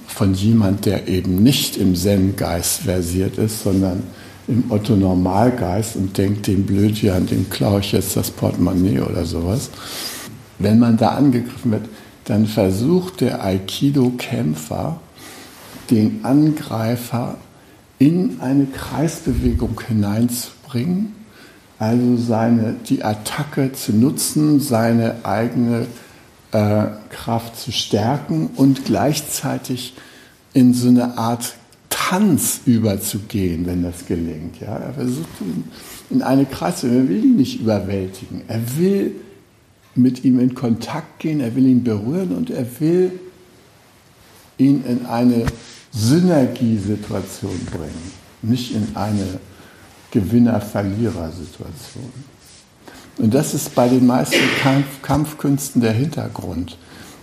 von 0.07 0.35
jemand, 0.35 0.85
der 0.85 1.09
eben 1.09 1.43
nicht 1.43 1.79
im 1.79 1.97
Zen-Geist 1.97 2.83
versiert 2.83 3.39
ist, 3.39 3.63
sondern 3.63 4.03
im 4.47 4.65
Otto-Normalgeist 4.69 5.97
und 5.97 6.19
denkt, 6.19 6.49
dem 6.49 6.67
Blödjan, 6.67 7.27
dem 7.27 7.49
klaue 7.49 7.81
ich 7.81 7.93
jetzt 7.93 8.17
das 8.17 8.31
Portemonnaie 8.31 9.01
oder 9.01 9.25
sowas. 9.25 9.71
Wenn 10.61 10.79
man 10.79 10.97
da 10.97 11.09
angegriffen 11.09 11.73
wird, 11.73 11.89
dann 12.27 12.47
versucht 12.47 13.23
der 13.23 13.43
Aikido-Kämpfer, 13.43 15.01
den 15.91 16.21
Angreifer 16.23 17.39
in 17.99 18.41
eine 18.41 18.67
Kreisbewegung 18.67 19.81
hineinzubringen, 19.89 21.17
also 21.79 22.17
seine, 22.19 22.77
die 22.89 23.03
Attacke 23.03 23.73
zu 23.73 23.93
nutzen, 23.93 24.61
seine 24.61 25.25
eigene 25.25 25.87
äh, 26.53 26.85
Kraft 27.09 27.59
zu 27.59 27.73
stärken 27.73 28.51
und 28.55 28.85
gleichzeitig 28.85 29.95
in 30.53 30.75
so 30.75 30.89
eine 30.89 31.17
Art 31.17 31.55
Tanz 31.89 32.61
überzugehen, 32.67 33.67
wenn 33.67 33.83
das 33.83 34.07
gelingt. 34.07 34.61
Ja? 34.61 34.77
Er 34.77 34.93
versucht 34.93 35.29
in 36.11 36.23
eine 36.23 36.45
Kreise, 36.45 36.89
er 36.89 37.09
will 37.09 37.25
ihn 37.25 37.37
nicht 37.37 37.61
überwältigen. 37.61 38.43
Er 38.47 38.61
will 38.79 39.15
mit 39.95 40.25
ihm 40.25 40.39
in 40.39 40.55
Kontakt 40.55 41.19
gehen, 41.19 41.41
er 41.41 41.55
will 41.55 41.67
ihn 41.67 41.83
berühren 41.83 42.33
und 42.33 42.51
er 42.51 42.67
will 42.81 43.19
ihn 44.59 44.85
in 44.85 45.07
eine 45.07 45.47
Synergiesituation 45.93 47.67
bringen, 47.71 48.13
nicht 48.43 48.75
in 48.75 48.95
eine 48.95 49.41
Gewinner-Verlierer-Situation. 50.11 52.13
Und 53.19 53.35
das 53.35 53.55
ist 53.55 53.75
bei 53.75 53.89
den 53.89 54.07
meisten 54.07 54.39
Kampf 54.63 55.03
Kampfkünsten 55.03 55.83
der 55.83 55.93
Hintergrund. 55.93 56.79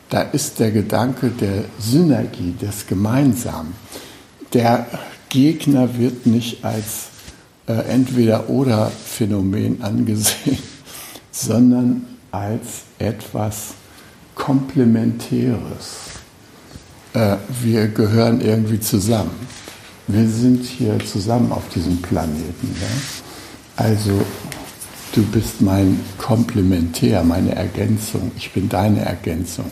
Da 0.10 0.22
ist 0.22 0.60
der 0.60 0.72
Gedanke 0.72 1.30
der 1.30 1.66
Synergie, 1.80 2.54
des 2.62 2.88
Gemeinsamen. 2.88 3.74
Der 4.54 4.88
Gegner 5.30 5.98
wird 5.98 6.26
nicht 6.26 6.64
als 6.64 7.08
äh, 7.68 7.74
Entweder-Oder-Phänomen 7.74 9.82
angesehen, 9.82 10.60
sondern 11.32 12.06
als 12.38 12.84
etwas 13.00 13.74
Komplementäres. 14.36 15.98
Äh, 17.13 17.38
wir 17.62 17.88
gehören 17.88 18.41
irgendwie 18.41 18.79
zusammen. 18.79 19.48
Wir 20.08 20.27
sind 20.27 20.63
hier 20.63 21.00
zusammen 21.00 21.51
auf 21.51 21.67
diesem 21.70 22.01
Planeten. 22.01 22.75
Ja? 22.79 23.84
Also 23.84 24.22
du 25.13 25.24
bist 25.24 25.62
mein 25.62 26.00
Komplementär, 26.17 27.24
meine 27.24 27.56
Ergänzung, 27.56 28.32
ich 28.38 28.51
bin 28.51 28.70
deine 28.70 29.01
Ergänzung. 29.01 29.72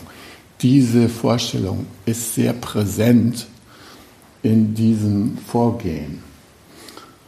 Diese 0.60 1.08
Vorstellung 1.08 1.86
ist 2.04 2.34
sehr 2.34 2.52
präsent 2.52 3.46
in 4.42 4.74
diesem 4.74 5.38
Vorgehen. 5.38 6.22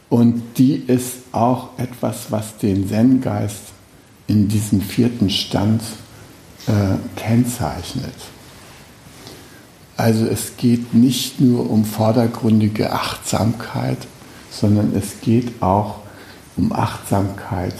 Und 0.09 0.41
die 0.57 0.75
ist 0.75 1.17
auch 1.31 1.77
etwas, 1.77 2.31
was 2.31 2.57
den 2.57 2.89
Zen-Geist 2.89 3.73
in 4.29 4.47
diesem 4.47 4.79
vierten 4.81 5.29
Stand 5.29 5.81
äh, 6.67 6.95
kennzeichnet. 7.15 8.13
Also 9.97 10.25
es 10.27 10.55
geht 10.55 10.93
nicht 10.93 11.41
nur 11.41 11.69
um 11.69 11.83
vordergründige 11.83 12.93
Achtsamkeit, 12.93 13.97
sondern 14.49 14.95
es 14.95 15.19
geht 15.21 15.61
auch 15.61 15.95
um 16.55 16.71
Achtsamkeit 16.71 17.75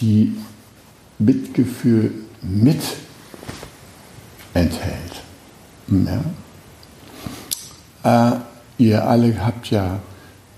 die 0.00 0.36
Mitgefühl 1.18 2.12
mit 2.42 2.82
enthält. 4.52 5.22
Ja? 8.02 8.32
Äh, 8.32 8.36
ihr 8.78 9.06
alle 9.08 9.44
habt 9.44 9.70
ja 9.70 10.00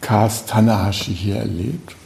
Kaz 0.01 0.47
Tanahashi 0.47 1.15
hier 1.15 1.37
erlebt. 1.37 1.98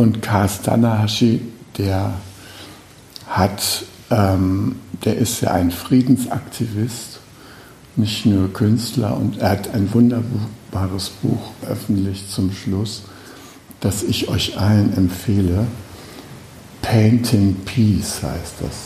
Und 0.00 0.22
Kaz 0.22 0.62
Tanahashi, 0.62 1.42
der 1.76 2.14
hat, 3.28 3.84
ähm, 4.10 4.76
der 5.04 5.18
ist 5.18 5.42
ja 5.42 5.50
ein 5.50 5.70
Friedensaktivist 5.70 7.20
nicht 7.96 8.24
nur 8.24 8.50
Künstler 8.50 9.14
und 9.14 9.36
er 9.36 9.50
hat 9.50 9.74
ein 9.74 9.92
wunderbares 9.92 11.10
Buch 11.20 11.52
veröffentlicht 11.60 12.32
zum 12.32 12.50
Schluss, 12.50 13.02
das 13.80 14.02
ich 14.02 14.28
euch 14.30 14.58
allen 14.58 14.96
empfehle. 14.96 15.66
Painting 16.80 17.56
Peace 17.66 18.22
heißt 18.22 18.54
das. 18.62 18.76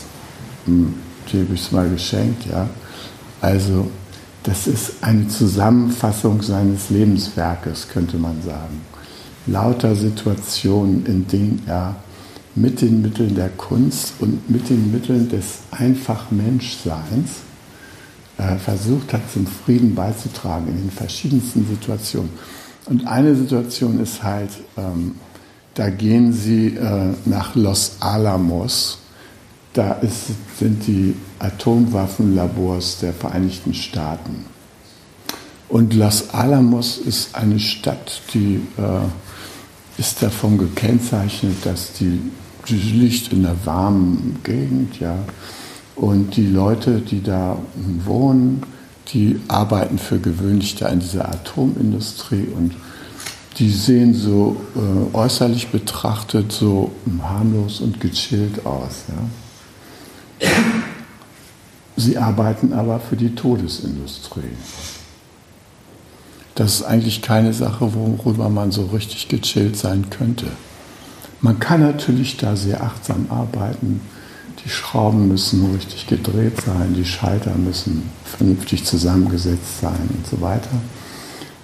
Hm, 0.65 0.95
die 1.31 1.39
habe 1.43 1.53
ich 1.53 1.61
es 1.61 1.71
mal 1.71 1.89
geschenkt, 1.89 2.45
ja. 2.51 2.67
Also, 3.39 3.89
das 4.43 4.67
ist 4.67 4.95
eine 4.99 5.29
Zusammenfassung 5.29 6.41
seines 6.41 6.89
Lebenswerkes, 6.89 7.87
könnte 7.87 8.17
man 8.17 8.41
sagen. 8.41 8.81
Lauter 9.47 9.95
Situationen, 9.95 11.05
in 11.05 11.27
denen 11.27 11.63
er 11.67 11.95
mit 12.55 12.81
den 12.81 13.01
Mitteln 13.01 13.35
der 13.35 13.49
Kunst 13.49 14.13
und 14.19 14.49
mit 14.49 14.69
den 14.69 14.91
Mitteln 14.91 15.29
des 15.29 15.59
einfach 15.71 16.31
Menschseins 16.31 17.29
äh, 18.37 18.55
versucht 18.55 19.13
hat, 19.13 19.21
zum 19.31 19.45
Frieden 19.45 19.93
beizutragen 19.93 20.67
in 20.69 20.77
den 20.77 20.91
verschiedensten 20.91 21.67
Situationen. 21.67 22.29
Und 22.85 23.07
eine 23.07 23.35
Situation 23.35 23.99
ist 23.99 24.23
halt, 24.23 24.51
ähm, 24.77 25.15
da 25.73 25.89
gehen 25.89 26.31
sie 26.31 26.67
äh, 26.75 27.13
nach 27.25 27.55
Los 27.55 27.97
Alamos. 27.99 28.99
Da 29.73 29.93
ist, 29.93 30.27
sind 30.57 30.87
die 30.87 31.15
Atomwaffenlabors 31.39 32.99
der 32.99 33.13
Vereinigten 33.13 33.73
Staaten. 33.73 34.45
Und 35.67 35.93
Los 35.93 36.29
Alamos 36.29 36.97
ist 36.97 37.35
eine 37.35 37.59
Stadt, 37.59 38.21
die 38.33 38.61
äh, 38.77 38.81
ist 39.97 40.21
davon 40.21 40.57
gekennzeichnet, 40.57 41.65
dass 41.65 41.93
die 41.93 42.19
die 42.67 42.75
liegt 42.75 43.31
in 43.31 43.45
einer 43.45 43.55
warmen 43.65 44.39
Gegend, 44.43 44.99
ja. 44.99 45.17
Und 45.95 46.35
die 46.35 46.47
Leute, 46.47 46.99
die 46.99 47.23
da 47.23 47.57
wohnen, 47.75 48.63
die 49.13 49.39
arbeiten 49.47 49.97
für 49.97 50.19
gewöhnlich 50.19 50.75
da 50.75 50.89
in 50.89 50.99
dieser 50.99 51.29
Atomindustrie 51.29 52.47
und 52.55 52.75
die 53.57 53.69
sehen 53.69 54.13
so 54.13 54.57
äh, 54.75 55.15
äußerlich 55.15 55.69
betrachtet 55.69 56.51
so 56.51 56.91
harmlos 57.21 57.79
und 57.79 58.01
gechillt 58.01 58.65
aus. 58.65 59.05
Ja. 60.41 60.49
Sie 61.95 62.17
arbeiten 62.17 62.73
aber 62.73 62.99
für 62.99 63.15
die 63.15 63.33
Todesindustrie. 63.33 64.41
Das 66.55 66.75
ist 66.75 66.83
eigentlich 66.83 67.21
keine 67.21 67.53
Sache, 67.53 67.93
worüber 67.93 68.49
man 68.49 68.71
so 68.71 68.85
richtig 68.85 69.27
gechillt 69.27 69.75
sein 69.75 70.09
könnte. 70.09 70.47
Man 71.41 71.59
kann 71.59 71.81
natürlich 71.81 72.37
da 72.37 72.55
sehr 72.55 72.81
achtsam 72.81 73.27
arbeiten. 73.29 73.99
Die 74.63 74.69
Schrauben 74.69 75.27
müssen 75.27 75.73
richtig 75.75 76.07
gedreht 76.07 76.61
sein, 76.65 76.95
die 76.95 77.05
Schalter 77.05 77.53
müssen 77.55 78.09
vernünftig 78.23 78.85
zusammengesetzt 78.85 79.81
sein 79.81 80.09
und 80.09 80.25
so 80.25 80.39
weiter. 80.41 80.71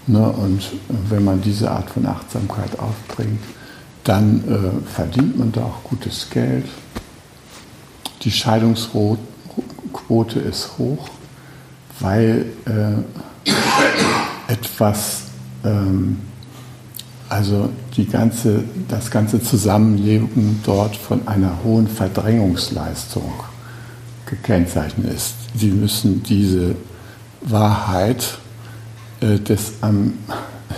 Ne, 0.07 0.29
und 0.29 0.61
wenn 1.09 1.23
man 1.23 1.41
diese 1.41 1.71
Art 1.71 1.89
von 1.89 2.05
Achtsamkeit 2.05 2.77
aufbringt, 2.77 3.41
dann 4.03 4.43
äh, 4.47 4.87
verdient 4.89 5.37
man 5.39 5.51
da 5.51 5.61
auch 5.61 5.83
gutes 5.83 6.29
Geld. 6.29 6.65
Die 8.23 8.31
Scheidungsquote 8.31 9.19
ist 10.39 10.77
hoch, 10.77 11.09
weil 11.99 12.47
äh, 12.65 13.49
etwas 14.51 15.23
ähm, 15.63 16.17
also 17.31 17.69
die 17.95 18.07
ganze, 18.07 18.65
das 18.89 19.09
ganze 19.09 19.41
Zusammenleben 19.41 20.59
dort 20.65 20.97
von 20.97 21.29
einer 21.29 21.59
hohen 21.63 21.87
Verdrängungsleistung 21.87 23.31
gekennzeichnet 24.25 25.13
ist. 25.13 25.35
Sie 25.55 25.71
müssen 25.71 26.23
diese 26.23 26.75
Wahrheit 27.39 28.37
äh, 29.21 29.39
des 29.39 29.75
am, 29.79 30.15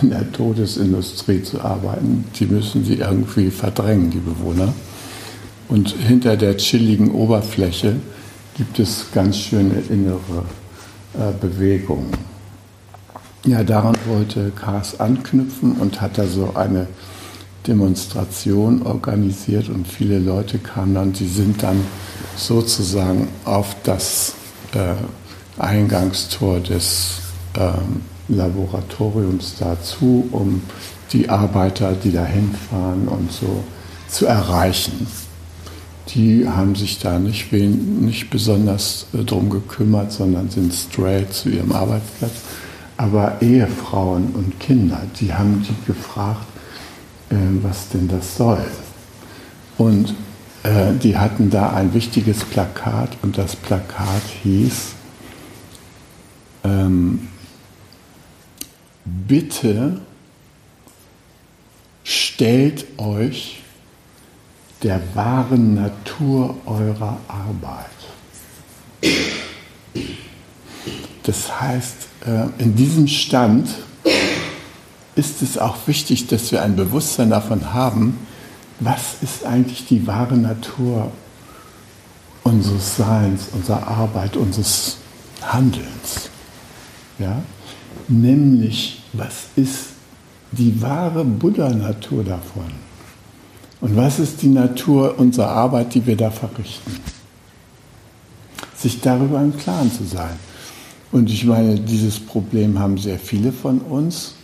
in 0.00 0.10
der 0.10 0.30
Todesindustrie 0.30 1.42
zu 1.42 1.60
arbeiten, 1.60 2.24
die 2.38 2.46
müssen 2.46 2.84
sie 2.84 2.94
irgendwie 2.94 3.50
verdrängen, 3.50 4.10
die 4.10 4.18
Bewohner. 4.18 4.72
Und 5.68 5.88
hinter 5.90 6.36
der 6.36 6.56
chilligen 6.56 7.10
Oberfläche 7.10 7.96
gibt 8.56 8.78
es 8.78 9.06
ganz 9.12 9.38
schöne 9.38 9.82
innere 9.88 10.44
äh, 11.14 11.32
Bewegungen. 11.40 12.33
Ja, 13.46 13.62
daran 13.62 13.94
wollte 14.06 14.52
Kars 14.52 15.00
anknüpfen 15.00 15.72
und 15.72 16.00
hat 16.00 16.16
da 16.16 16.26
so 16.26 16.54
eine 16.54 16.86
Demonstration 17.66 18.80
organisiert 18.86 19.68
und 19.68 19.86
viele 19.86 20.18
Leute 20.18 20.58
kamen 20.58 20.94
dann, 20.94 21.12
die 21.12 21.26
sind 21.26 21.62
dann 21.62 21.84
sozusagen 22.36 23.28
auf 23.44 23.76
das 23.82 24.34
äh, 24.72 24.94
Eingangstor 25.60 26.60
des 26.60 27.20
äh, 27.52 27.72
Laboratoriums 28.32 29.56
dazu, 29.58 30.26
um 30.32 30.62
die 31.12 31.28
Arbeiter, 31.28 31.92
die 31.92 32.12
da 32.12 32.24
hinfahren 32.24 33.08
und 33.08 33.30
so 33.30 33.62
zu 34.08 34.24
erreichen. 34.24 35.06
Die 36.14 36.48
haben 36.48 36.74
sich 36.76 36.98
da 36.98 37.18
nicht, 37.18 37.52
wen, 37.52 38.06
nicht 38.06 38.30
besonders 38.30 39.04
äh, 39.12 39.22
drum 39.22 39.50
gekümmert, 39.50 40.12
sondern 40.12 40.48
sind 40.48 40.72
straight 40.72 41.34
zu 41.34 41.50
ihrem 41.50 41.72
Arbeitsplatz 41.72 42.32
aber 42.96 43.42
Ehefrauen 43.42 44.34
und 44.34 44.58
Kinder, 44.60 45.02
die 45.20 45.32
haben 45.34 45.62
die 45.62 45.86
gefragt, 45.86 46.46
äh, 47.30 47.34
was 47.62 47.88
denn 47.88 48.08
das 48.08 48.36
soll. 48.36 48.64
Und 49.78 50.14
äh, 50.62 50.92
die 50.94 51.16
hatten 51.16 51.50
da 51.50 51.72
ein 51.72 51.94
wichtiges 51.94 52.44
Plakat 52.44 53.16
und 53.22 53.36
das 53.36 53.56
Plakat 53.56 54.22
hieß, 54.42 54.92
ähm, 56.64 57.28
bitte 59.04 60.00
stellt 62.04 62.86
euch 62.98 63.62
der 64.82 65.00
wahren 65.14 65.74
Natur 65.74 66.56
eurer 66.66 67.18
Arbeit. 67.28 67.90
Das 71.24 71.60
heißt, 71.60 71.96
äh, 72.26 72.62
in 72.62 72.76
diesem 72.76 73.08
Stand 73.08 73.68
ist 75.16 75.42
es 75.42 75.58
auch 75.58 75.76
wichtig, 75.86 76.26
dass 76.26 76.52
wir 76.52 76.62
ein 76.62 76.76
Bewusstsein 76.76 77.30
davon 77.30 77.72
haben, 77.72 78.18
was 78.80 79.22
ist 79.22 79.44
eigentlich 79.44 79.86
die 79.86 80.06
wahre 80.06 80.36
Natur 80.36 81.10
unseres 82.42 82.96
Seins, 82.96 83.48
unserer 83.52 83.86
Arbeit, 83.86 84.36
unseres 84.36 84.98
Handelns. 85.42 86.30
Ja? 87.18 87.42
Nämlich, 88.08 89.02
was 89.12 89.46
ist 89.56 89.94
die 90.52 90.80
wahre 90.82 91.24
Buddha-Natur 91.24 92.24
davon? 92.24 92.70
Und 93.80 93.96
was 93.96 94.18
ist 94.18 94.42
die 94.42 94.48
Natur 94.48 95.18
unserer 95.18 95.48
Arbeit, 95.48 95.94
die 95.94 96.06
wir 96.06 96.16
da 96.16 96.30
verrichten? 96.30 97.00
Sich 98.76 99.00
darüber 99.00 99.40
im 99.40 99.56
Klaren 99.56 99.90
zu 99.92 100.04
sein. 100.04 100.38
Und 101.14 101.30
ich 101.30 101.44
meine, 101.44 101.76
dieses 101.76 102.18
Problem 102.18 102.80
haben 102.80 102.98
sehr 102.98 103.20
viele 103.20 103.52
von 103.52 103.78
uns. 103.78 104.34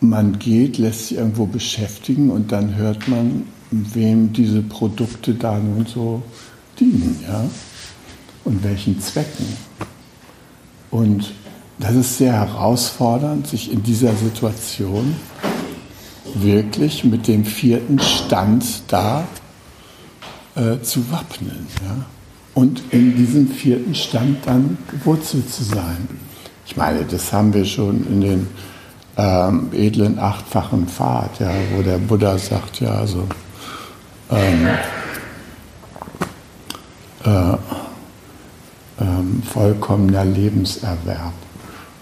Man 0.00 0.38
geht, 0.38 0.78
lässt 0.78 1.08
sich 1.08 1.18
irgendwo 1.18 1.44
beschäftigen 1.44 2.30
und 2.30 2.52
dann 2.52 2.74
hört 2.74 3.06
man, 3.06 3.42
wem 3.70 4.32
diese 4.32 4.62
Produkte 4.62 5.34
da 5.34 5.58
nun 5.58 5.84
so 5.84 6.22
dienen, 6.80 7.22
ja? 7.28 7.44
Und 8.46 8.64
welchen 8.64 8.98
Zwecken. 8.98 9.44
Und 10.90 11.34
das 11.78 11.94
ist 11.94 12.16
sehr 12.16 12.32
herausfordernd, 12.32 13.46
sich 13.46 13.70
in 13.70 13.82
dieser 13.82 14.14
Situation 14.14 15.14
wirklich 16.32 17.04
mit 17.04 17.28
dem 17.28 17.44
vierten 17.44 17.98
Stand 17.98 18.84
da 18.88 19.26
äh, 20.54 20.80
zu 20.80 21.10
wappnen. 21.10 21.66
Ja? 21.86 22.06
Und 22.54 22.82
in 22.90 23.16
diesem 23.16 23.48
vierten 23.48 23.94
Stand 23.94 24.46
dann 24.46 24.78
gewurzelt 24.90 25.52
zu 25.52 25.64
sein. 25.64 26.08
Ich 26.66 26.76
meine, 26.76 27.04
das 27.04 27.32
haben 27.32 27.52
wir 27.52 27.64
schon 27.64 28.06
in 28.06 28.20
den 28.20 28.46
ähm, 29.16 29.68
edlen 29.72 30.18
achtfachen 30.18 30.86
Pfad, 30.86 31.40
ja, 31.40 31.50
wo 31.74 31.82
der 31.82 31.98
Buddha 31.98 32.38
sagt, 32.38 32.80
ja, 32.80 32.90
also 32.90 33.26
ähm, 34.30 34.68
äh, 37.24 37.56
ähm, 39.00 39.42
vollkommener 39.42 40.24
Lebenserwerb. 40.24 41.32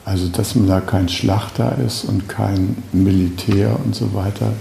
Also, 0.04 0.28
dass 0.28 0.54
man 0.54 0.66
da 0.66 0.80
kein 0.80 1.08
Schlachter 1.08 1.78
ist 1.78 2.04
und 2.04 2.28
kein 2.28 2.82
Militär 2.92 3.78
und 3.84 3.94
so 3.94 4.14
weiter. 4.14 4.52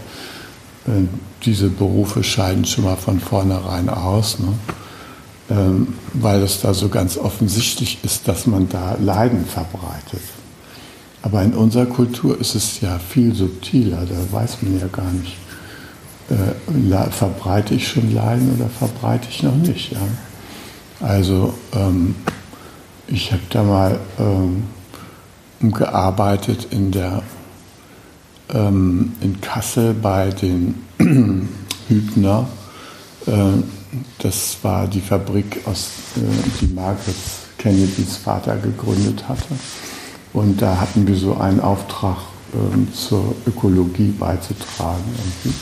Äh, 0.88 1.08
diese 1.44 1.70
Berufe 1.70 2.24
scheiden 2.24 2.66
schon 2.66 2.84
mal 2.84 2.96
von 2.96 3.20
vornherein 3.20 3.90
aus. 3.90 4.40
Ne? 4.40 4.54
Ähm, 5.52 5.96
weil 6.14 6.42
es 6.44 6.62
da 6.62 6.74
so 6.74 6.88
ganz 6.88 7.18
offensichtlich 7.18 7.98
ist, 8.04 8.26
dass 8.30 8.48
man 8.48 8.70
da 8.70 8.96
Leiden 9.02 9.44
verbreitet. 9.46 10.22
Aber 11.24 11.44
in 11.44 11.54
unserer 11.54 11.88
Kultur 11.88 12.40
ist 12.40 12.56
es 12.56 12.80
ja 12.80 12.98
viel 13.00 13.36
subtiler, 13.36 14.06
da 14.06 14.16
weiß 14.32 14.62
man 14.62 14.80
ja 14.80 14.88
gar 14.88 15.12
nicht, 15.12 15.36
äh, 16.30 17.12
verbreite 17.12 17.74
ich 17.74 17.86
schon 17.86 18.14
Leiden 18.14 18.56
oder 18.56 18.70
verbreite 18.70 19.28
ich 19.30 19.44
noch 19.44 19.56
nicht. 19.56 19.92
Ja? 19.92 20.00
Also 21.02 21.54
ähm, 21.74 22.16
ich 23.08 23.34
habe 23.34 23.44
da 23.50 23.64
mal 23.64 24.00
ähm, 24.20 24.64
gearbeitet 25.60 26.68
in 26.72 26.92
der 26.92 27.24
ähm, 28.54 29.12
in 29.20 29.42
Kassel 29.42 29.94
bei 29.94 30.30
den 30.30 30.76
Hübner. 31.90 32.48
Äh, 33.28 33.62
das 34.20 34.58
war 34.62 34.88
die 34.88 35.02
Fabrik, 35.02 35.62
aus, 35.66 35.90
äh, 36.16 36.20
die 36.62 36.74
Margaret 36.74 37.16
Kennedys 37.58 38.18
Vater 38.18 38.58
gegründet 38.58 39.28
hatte. 39.28 39.56
Und 40.34 40.62
da 40.62 40.80
hatten 40.80 41.06
wir 41.08 41.16
so 41.16 41.38
einen 41.38 41.60
Auftrag 41.60 42.18
ähm, 42.54 42.88
zur 42.94 43.36
Ökologie 43.46 44.14
beizutragen. 44.18 45.04
Irgendwie. 45.18 45.58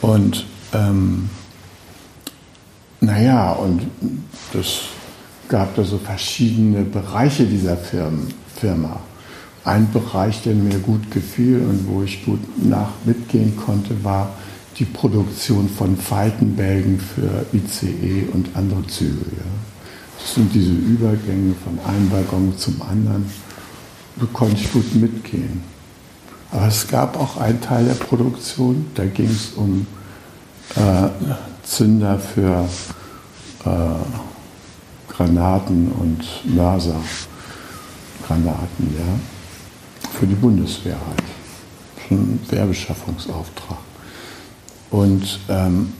Und 0.00 0.46
ähm, 0.72 1.28
naja, 3.00 3.52
und 3.52 3.82
das 4.52 4.82
gab 5.48 5.74
da 5.74 5.84
so 5.84 5.98
verschiedene 5.98 6.82
Bereiche 6.82 7.44
dieser 7.44 7.76
Firma. 7.76 9.00
Ein 9.64 9.92
Bereich, 9.92 10.42
der 10.42 10.54
mir 10.54 10.78
gut 10.78 11.10
gefiel 11.10 11.58
und 11.58 11.86
wo 11.88 12.02
ich 12.02 12.24
gut 12.24 12.40
nach 12.64 12.90
mitgehen 13.04 13.56
konnte, 13.56 14.02
war 14.02 14.32
die 14.82 14.86
Produktion 14.86 15.68
von 15.68 15.96
Faltenbälgen 15.96 16.98
für 16.98 17.46
ICE 17.52 18.26
und 18.32 18.48
andere 18.54 18.84
Züge. 18.88 19.24
Ja. 19.36 19.44
Das 20.18 20.34
sind 20.34 20.52
diese 20.52 20.72
Übergänge 20.72 21.54
von 21.62 21.78
einem 21.88 22.10
Waggon 22.10 22.58
zum 22.58 22.82
anderen. 22.82 23.30
Da 24.16 24.26
konnte 24.32 24.56
ich 24.56 24.72
gut 24.72 24.92
mitgehen. 24.96 25.62
Aber 26.50 26.66
es 26.66 26.88
gab 26.88 27.16
auch 27.16 27.36
einen 27.36 27.60
Teil 27.60 27.84
der 27.84 27.94
Produktion, 27.94 28.86
da 28.96 29.04
ging 29.04 29.30
es 29.30 29.52
um 29.54 29.86
äh, 30.74 31.08
Zünder 31.62 32.18
für 32.18 32.68
äh, 33.64 35.12
Granaten 35.12 35.92
und 35.92 36.24
Mörsergranaten, 36.44 37.06
ja, 38.98 40.10
für 40.18 40.26
die 40.26 40.34
Bundeswehr 40.34 40.96
halt. 41.06 41.22
Ein 42.10 42.40
Werbeschaffungsauftrag. 42.50 43.81
Und 44.92 45.40
ähm, 45.48 45.92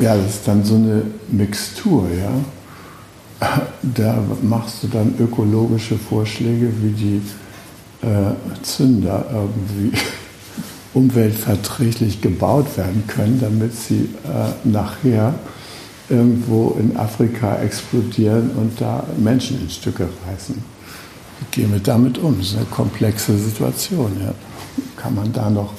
ja, 0.00 0.16
das 0.16 0.36
ist 0.36 0.48
dann 0.48 0.64
so 0.64 0.76
eine 0.76 1.02
Mixtur, 1.28 2.06
ja. 2.10 2.30
Da 3.82 4.18
machst 4.42 4.82
du 4.82 4.88
dann 4.88 5.14
ökologische 5.18 5.96
Vorschläge, 5.96 6.72
wie 6.82 6.90
die 6.90 7.22
äh, 8.02 8.62
Zünder 8.62 9.26
irgendwie 9.32 9.96
umweltverträglich 10.94 12.20
gebaut 12.20 12.76
werden 12.76 13.04
können, 13.06 13.40
damit 13.40 13.74
sie 13.74 14.08
äh, 14.24 14.68
nachher 14.68 15.34
irgendwo 16.08 16.76
in 16.80 16.96
Afrika 16.96 17.56
explodieren 17.56 18.50
und 18.52 18.80
da 18.80 19.04
Menschen 19.18 19.60
in 19.60 19.70
Stücke 19.70 20.08
reißen. 20.26 20.54
Wie 21.40 21.60
gehen 21.60 21.72
wir 21.72 21.80
damit 21.80 22.18
um? 22.18 22.38
Das 22.38 22.48
ist 22.48 22.56
eine 22.56 22.66
komplexe 22.66 23.36
Situation. 23.36 24.16
Ja. 24.20 24.32
Kann 24.96 25.14
man 25.14 25.32
da 25.32 25.50
noch 25.50 25.74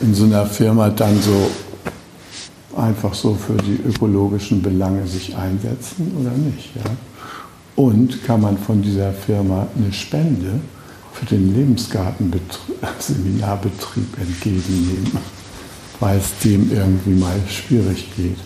in 0.00 0.14
so 0.14 0.24
einer 0.24 0.46
Firma 0.46 0.90
dann 0.90 1.20
so 1.20 1.50
einfach 2.80 3.14
so 3.14 3.34
für 3.34 3.56
die 3.56 3.78
ökologischen 3.86 4.60
Belange 4.62 5.06
sich 5.06 5.36
einsetzen 5.36 6.10
oder 6.18 6.32
nicht? 6.32 6.74
Ja? 6.76 6.82
Und 7.76 8.24
kann 8.24 8.40
man 8.40 8.58
von 8.58 8.82
dieser 8.82 9.12
Firma 9.12 9.68
eine 9.76 9.92
Spende 9.92 10.60
für 11.12 11.26
den 11.26 11.54
Lebensgartenseminarbetrieb 11.54 14.18
entgegennehmen, 14.20 15.12
weil 15.98 16.18
es 16.18 16.38
dem 16.42 16.72
irgendwie 16.72 17.14
mal 17.14 17.38
schwierig 17.48 18.08
geht? 18.16 18.38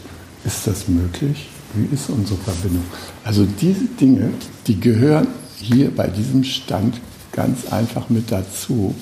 Ist 0.45 0.67
das 0.67 0.89
möglich? 0.89 1.49
Wie 1.75 1.87
ist 1.95 2.11
unsere 2.11 2.39
Verbindung? 2.39 2.85
Also 3.25 3.47
diese 3.61 3.87
Dinge, 4.01 4.31
die 4.67 4.79
gehören 4.79 5.27
hier 5.57 5.91
bei 5.91 6.07
diesem 6.07 6.45
Stand 6.45 7.01
ganz 7.33 7.73
einfach 7.73 8.11
mit 8.11 8.31
dazu, 8.31 8.95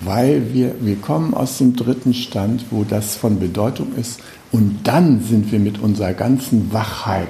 weil 0.00 0.52
wir, 0.52 0.74
wir 0.80 0.96
kommen 0.96 1.34
aus 1.34 1.58
dem 1.58 1.74
dritten 1.74 2.14
Stand, 2.14 2.66
wo 2.70 2.84
das 2.84 3.16
von 3.16 3.38
Bedeutung 3.38 3.94
ist 3.96 4.20
und 4.52 4.80
dann 4.84 5.22
sind 5.22 5.50
wir 5.52 5.58
mit 5.58 5.78
unserer 5.80 6.14
ganzen 6.14 6.72
Wachheit 6.72 7.28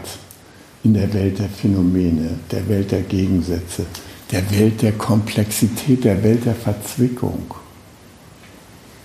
in 0.84 0.94
der 0.94 1.12
Welt 1.12 1.38
der 1.38 1.48
Phänomene, 1.48 2.38
der 2.50 2.68
Welt 2.68 2.92
der 2.92 3.02
Gegensätze, 3.02 3.86
der 4.30 4.50
Welt 4.50 4.82
der 4.82 4.92
Komplexität, 4.92 6.04
der 6.04 6.22
Welt 6.22 6.44
der 6.44 6.54
Verzwickung. 6.54 7.54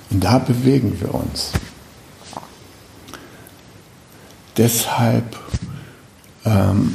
Und 0.10 0.24
da 0.24 0.38
bewegen 0.38 0.96
wir 1.00 1.14
uns. 1.16 1.52
Deshalb, 4.58 5.36
ähm, 6.46 6.94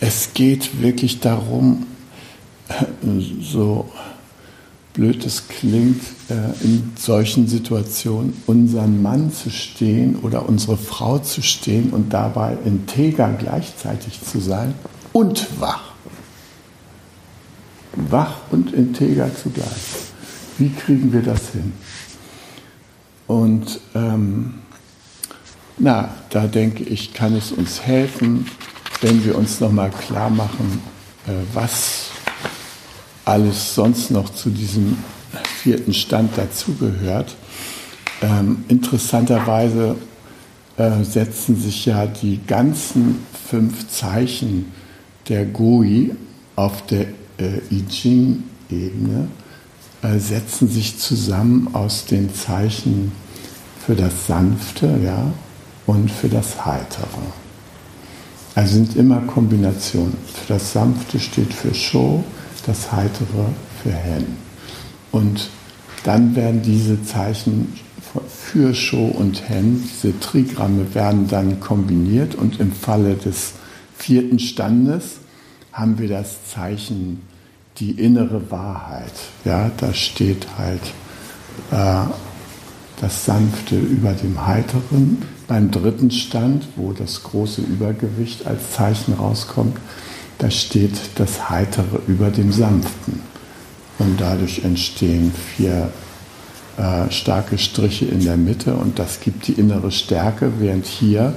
es 0.00 0.34
geht 0.34 0.82
wirklich 0.82 1.20
darum, 1.20 1.86
so 3.40 3.88
blöd 4.98 5.24
es 5.24 5.46
klingt, 5.46 6.02
äh, 6.28 6.64
in 6.64 6.92
solchen 6.98 7.46
Situationen 7.46 8.32
unseren 8.46 9.00
Mann 9.00 9.32
zu 9.32 9.48
stehen 9.48 10.16
oder 10.16 10.48
unsere 10.48 10.76
Frau 10.76 11.20
zu 11.20 11.40
stehen 11.40 11.90
und 11.90 12.12
dabei 12.12 12.58
integer 12.64 13.30
gleichzeitig 13.30 14.20
zu 14.20 14.40
sein 14.40 14.74
und 15.12 15.46
wach. 15.60 15.92
Wach 17.92 18.38
und 18.50 18.74
integer 18.74 19.30
zugleich. 19.36 19.68
Wie 20.58 20.70
kriegen 20.70 21.12
wir 21.12 21.22
das 21.22 21.50
hin? 21.50 21.72
Und 23.28 23.80
ähm, 23.94 24.54
na, 25.78 26.08
da 26.30 26.48
denke 26.48 26.82
ich, 26.82 27.14
kann 27.14 27.36
es 27.36 27.52
uns 27.52 27.82
helfen, 27.82 28.46
wenn 29.00 29.24
wir 29.24 29.38
uns 29.38 29.60
nochmal 29.60 29.90
klar 29.90 30.28
machen, 30.28 30.82
äh, 31.28 31.30
was 31.54 32.07
alles 33.28 33.74
sonst 33.74 34.10
noch 34.10 34.30
zu 34.30 34.50
diesem 34.50 34.96
vierten 35.62 35.92
Stand 35.92 36.36
dazugehört. 36.36 37.36
Ähm, 38.22 38.64
interessanterweise 38.68 39.96
äh, 40.76 41.04
setzen 41.04 41.60
sich 41.60 41.86
ja 41.86 42.06
die 42.06 42.40
ganzen 42.46 43.18
fünf 43.48 43.88
Zeichen 43.88 44.72
der 45.28 45.44
Gui 45.44 46.12
auf 46.56 46.86
der 46.86 47.02
äh, 47.38 47.58
I 47.70 47.84
Ching-Ebene, 47.86 49.28
äh, 50.02 50.18
setzen 50.18 50.68
sich 50.68 50.98
zusammen 50.98 51.68
aus 51.74 52.06
den 52.06 52.34
Zeichen 52.34 53.12
für 53.84 53.94
das 53.94 54.26
Sanfte, 54.26 54.98
ja, 55.04 55.32
und 55.86 56.10
für 56.10 56.28
das 56.28 56.64
Heitere. 56.64 57.06
Also 58.54 58.74
sind 58.74 58.96
immer 58.96 59.20
Kombinationen. 59.20 60.16
Für 60.34 60.54
das 60.54 60.72
Sanfte 60.72 61.20
steht 61.20 61.54
für 61.54 61.74
Show, 61.74 62.24
das 62.68 62.92
Heitere 62.92 63.46
für 63.82 63.90
Hen. 63.90 64.36
Und 65.10 65.48
dann 66.04 66.36
werden 66.36 66.62
diese 66.62 67.02
Zeichen 67.02 67.72
für 68.28 68.74
Show 68.74 69.06
und 69.06 69.48
Hen, 69.48 69.82
diese 69.82 70.18
Trigramme 70.20 70.94
werden 70.94 71.28
dann 71.28 71.60
kombiniert 71.60 72.34
und 72.34 72.60
im 72.60 72.72
Falle 72.72 73.14
des 73.14 73.54
vierten 73.96 74.38
Standes 74.38 75.18
haben 75.72 75.98
wir 75.98 76.08
das 76.08 76.46
Zeichen 76.46 77.22
die 77.78 77.92
innere 77.92 78.50
Wahrheit. 78.50 79.12
Ja, 79.44 79.70
da 79.76 79.92
steht 79.92 80.46
halt 80.56 80.80
äh, 81.70 82.10
das 83.00 83.24
Sanfte 83.24 83.78
über 83.78 84.12
dem 84.12 84.46
Heiteren. 84.46 85.22
Beim 85.46 85.70
dritten 85.70 86.10
Stand, 86.10 86.66
wo 86.76 86.92
das 86.92 87.22
große 87.22 87.62
Übergewicht 87.62 88.46
als 88.46 88.72
Zeichen 88.72 89.14
rauskommt, 89.14 89.78
da 90.38 90.50
steht 90.50 90.98
das 91.16 91.50
Heitere 91.50 92.00
über 92.06 92.30
dem 92.30 92.52
Sanften. 92.52 93.20
Und 93.98 94.20
dadurch 94.20 94.64
entstehen 94.64 95.32
vier 95.56 95.90
äh, 96.76 97.10
starke 97.10 97.58
Striche 97.58 98.04
in 98.04 98.24
der 98.24 98.36
Mitte 98.36 98.74
und 98.74 98.98
das 99.00 99.20
gibt 99.20 99.48
die 99.48 99.54
innere 99.54 99.90
Stärke, 99.90 100.52
während 100.60 100.86
hier 100.86 101.34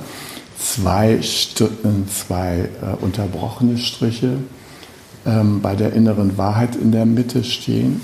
zwei, 0.60 1.20
St 1.22 1.64
zwei 2.08 2.70
äh, 2.82 3.04
unterbrochene 3.04 3.80
Striche 3.80 4.38
ähm, 5.26 5.62
bei 5.62 5.76
der 5.76 5.94
inneren 5.94 6.38
Wahrheit 6.38 6.76
in 6.76 6.92
der 6.92 7.08
Mitte 7.08 7.44
stehen, 7.44 8.02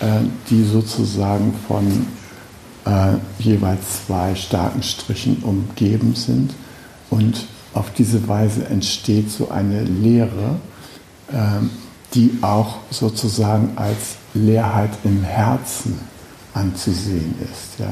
äh, 0.00 0.20
die 0.48 0.62
sozusagen 0.62 1.52
von 1.66 2.06
äh, 2.84 3.16
jeweils 3.40 4.06
zwei 4.06 4.36
starken 4.36 4.84
Strichen 4.84 5.38
umgeben 5.42 6.14
sind. 6.14 6.54
Und 7.10 7.46
auf 7.74 7.92
diese 7.92 8.26
Weise 8.28 8.66
entsteht 8.66 9.30
so 9.30 9.50
eine 9.50 9.84
Lehre, 9.84 10.56
äh, 11.28 11.36
die 12.14 12.38
auch 12.42 12.78
sozusagen 12.90 13.72
als 13.76 14.16
Leerheit 14.34 14.90
im 15.04 15.22
Herzen 15.22 15.98
anzusehen 16.54 17.34
ist. 17.42 17.86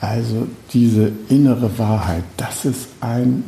Also 0.00 0.46
diese 0.72 1.12
innere 1.28 1.78
Wahrheit, 1.78 2.24
das 2.36 2.64
ist 2.64 2.88
ein 3.00 3.44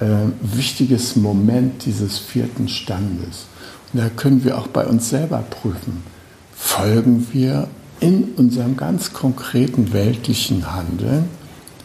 äh, 0.00 0.06
wichtiges 0.42 1.16
Moment 1.16 1.84
dieses 1.86 2.18
vierten 2.18 2.68
Standes. 2.68 3.46
Und 3.92 4.02
da 4.02 4.08
können 4.08 4.44
wir 4.44 4.58
auch 4.58 4.66
bei 4.66 4.84
uns 4.84 5.08
selber 5.08 5.38
prüfen. 5.38 6.02
Folgen 6.54 7.26
wir 7.32 7.68
in 8.00 8.34
unserem 8.36 8.76
ganz 8.76 9.12
konkreten 9.12 9.92
weltlichen 9.92 10.74
Handeln, 10.74 11.28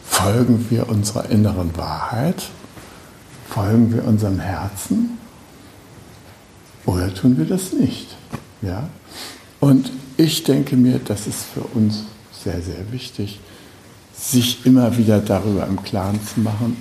folgen 0.04 0.65
wir 0.70 0.89
unserer 0.89 1.30
inneren 1.30 1.78
Wahrheit, 1.78 2.50
folgen 3.51 3.93
wir 3.93 4.05
unserem 4.05 4.39
Herzen 4.39 5.17
oder 6.85 7.13
tun 7.13 7.37
wir 7.37 7.45
das 7.45 7.73
nicht? 7.73 8.07
Ja? 8.61 8.89
Und 9.59 9.91
ich 10.17 10.43
denke 10.43 10.77
mir, 10.77 10.99
das 10.99 11.27
ist 11.27 11.43
für 11.53 11.61
uns 11.61 12.03
sehr, 12.43 12.61
sehr 12.61 12.91
wichtig, 12.91 13.39
sich 14.13 14.65
immer 14.65 14.97
wieder 14.97 15.19
darüber 15.19 15.67
im 15.67 15.83
Klaren 15.83 16.19
zu 16.25 16.39
machen. 16.39 16.77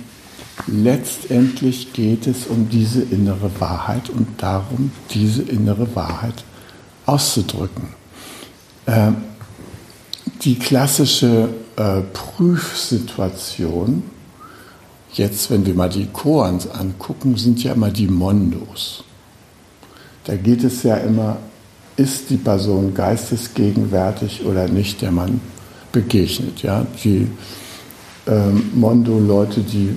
Letztendlich 0.67 1.91
geht 1.93 2.27
es 2.27 2.47
um 2.47 2.69
diese 2.69 3.01
innere 3.01 3.51
Wahrheit 3.59 4.09
und 4.09 4.41
darum, 4.41 4.91
diese 5.11 5.41
innere 5.41 5.95
Wahrheit 5.95 6.43
auszudrücken. 7.05 7.89
Ähm, 8.87 9.17
die 10.41 10.57
klassische 10.57 11.49
äh, 11.75 12.01
Prüfsituation, 12.13 14.03
jetzt 15.13 15.51
wenn 15.51 15.65
wir 15.65 15.73
mal 15.73 15.89
die 15.89 16.07
Koans 16.07 16.69
angucken, 16.69 17.35
sind 17.37 17.63
ja 17.63 17.73
immer 17.73 17.89
die 17.89 18.07
Mondos. 18.07 19.03
Da 20.23 20.35
geht 20.35 20.63
es 20.63 20.83
ja 20.83 20.97
immer, 20.97 21.37
ist 21.97 22.29
die 22.29 22.37
Person 22.37 22.93
geistesgegenwärtig 22.93 24.45
oder 24.45 24.67
nicht, 24.67 25.01
der 25.01 25.11
man 25.11 25.41
begegnet. 25.91 26.61
Ja? 26.61 26.85
Die 27.03 27.27
ähm, 28.27 28.71
Mondo-Leute, 28.75 29.61
die 29.61 29.95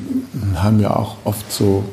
haben 0.57 0.81
ja 0.81 0.97
auch 0.97 1.17
oft 1.25 1.51
so 1.53 1.85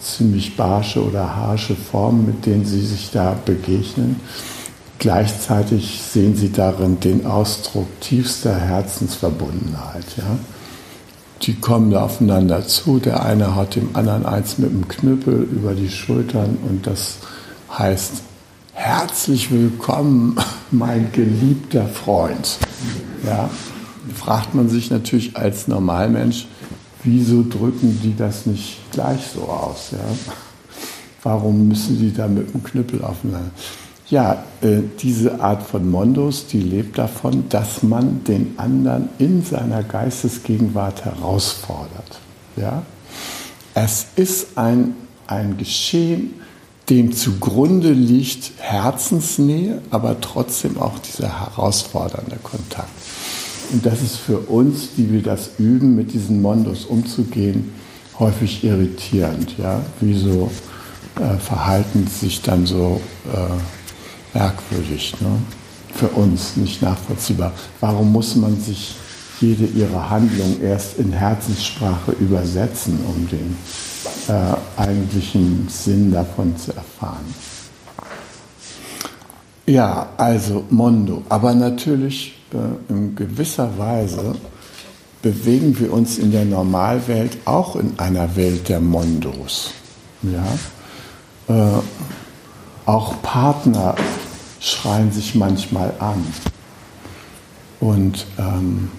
ziemlich 0.00 0.56
barsche 0.56 1.04
oder 1.04 1.36
harsche 1.36 1.74
Formen, 1.74 2.26
mit 2.26 2.46
denen 2.46 2.64
sie 2.64 2.84
sich 2.84 3.10
da 3.10 3.36
begegnen. 3.44 4.16
Gleichzeitig 4.98 6.02
sehen 6.02 6.36
sie 6.36 6.50
darin 6.50 6.98
den 6.98 7.24
Ausdruck 7.24 7.86
tiefster 8.00 8.58
Herzensverbundenheit. 8.58 10.04
Ja? 10.16 10.38
Die 11.42 11.54
kommen 11.54 11.90
da 11.90 12.02
aufeinander 12.02 12.66
zu, 12.66 12.98
der 12.98 13.24
eine 13.24 13.54
haut 13.54 13.76
dem 13.76 13.94
anderen 13.94 14.26
eins 14.26 14.58
mit 14.58 14.70
dem 14.70 14.88
Knüppel 14.88 15.48
über 15.52 15.74
die 15.74 15.88
Schultern 15.88 16.58
und 16.68 16.86
das 16.86 17.18
heißt, 17.70 18.22
herzlich 18.72 19.50
willkommen, 19.50 20.36
mein 20.70 21.12
geliebter 21.12 21.86
Freund. 21.86 22.58
Ja? 23.24 23.48
Fragt 24.14 24.54
man 24.54 24.68
sich 24.68 24.90
natürlich 24.90 25.36
als 25.36 25.68
Normalmensch, 25.68 26.46
wieso 27.04 27.44
drücken 27.48 28.00
die 28.02 28.16
das 28.16 28.46
nicht 28.46 28.78
gleich 28.90 29.20
so 29.32 29.42
aus? 29.42 29.90
Ja? 29.92 30.34
Warum 31.22 31.68
müssen 31.68 31.98
die 31.98 32.12
da 32.12 32.26
mit 32.26 32.52
dem 32.52 32.64
Knüppel 32.64 33.04
aufeinander? 33.04 33.50
Ja, 34.10 34.42
äh, 34.62 34.78
diese 35.02 35.40
Art 35.40 35.62
von 35.62 35.90
Mondos, 35.90 36.46
die 36.46 36.60
lebt 36.60 36.96
davon, 36.96 37.44
dass 37.50 37.82
man 37.82 38.24
den 38.24 38.54
anderen 38.56 39.10
in 39.18 39.44
seiner 39.44 39.82
Geistesgegenwart 39.82 41.04
herausfordert. 41.04 42.18
Ja? 42.56 42.82
Es 43.74 44.06
ist 44.16 44.56
ein, 44.56 44.94
ein 45.26 45.58
Geschehen, 45.58 46.34
dem 46.88 47.12
zugrunde 47.12 47.92
liegt 47.92 48.52
Herzensnähe, 48.56 49.82
aber 49.90 50.18
trotzdem 50.22 50.80
auch 50.80 50.98
dieser 51.00 51.40
herausfordernde 51.40 52.38
Kontakt. 52.42 52.88
Und 53.70 53.84
das 53.84 54.00
ist 54.00 54.16
für 54.16 54.38
uns, 54.38 54.94
die 54.96 55.12
wir 55.12 55.22
das 55.22 55.50
üben, 55.58 55.94
mit 55.96 56.14
diesen 56.14 56.40
Mondos 56.40 56.86
umzugehen, 56.86 57.74
häufig 58.18 58.64
irritierend. 58.64 59.58
Ja? 59.58 59.82
Wieso 60.00 60.50
äh, 61.16 61.36
verhalten 61.38 62.06
sich 62.06 62.40
dann 62.40 62.64
so 62.64 63.02
äh, 63.34 63.77
merkwürdig, 64.34 65.14
ne? 65.20 65.38
für 65.94 66.08
uns 66.08 66.56
nicht 66.56 66.82
nachvollziehbar. 66.82 67.52
Warum 67.80 68.12
muss 68.12 68.36
man 68.36 68.58
sich 68.60 68.94
jede 69.40 69.64
ihrer 69.64 70.10
Handlung 70.10 70.60
erst 70.60 70.98
in 70.98 71.12
Herzenssprache 71.12 72.12
übersetzen, 72.12 72.98
um 73.06 73.28
den 73.28 73.56
äh, 74.28 74.80
eigentlichen 74.80 75.68
Sinn 75.68 76.12
davon 76.12 76.56
zu 76.56 76.72
erfahren? 76.72 77.34
Ja, 79.66 80.08
also 80.16 80.64
Mondo, 80.70 81.22
aber 81.28 81.54
natürlich 81.54 82.38
äh, 82.52 82.92
in 82.92 83.14
gewisser 83.14 83.76
Weise 83.76 84.34
bewegen 85.20 85.78
wir 85.78 85.92
uns 85.92 86.18
in 86.18 86.32
der 86.32 86.44
Normalwelt 86.44 87.36
auch 87.44 87.76
in 87.76 87.98
einer 87.98 88.34
Welt 88.36 88.68
der 88.68 88.80
Mondos. 88.80 89.72
Ja? 90.22 90.46
Äh, 91.54 91.82
auch 92.88 93.20
Partner 93.20 93.94
schreien 94.60 95.12
sich 95.12 95.34
manchmal 95.34 95.92
an. 95.98 96.26
Und 97.80 98.26
ähm, 98.38 98.90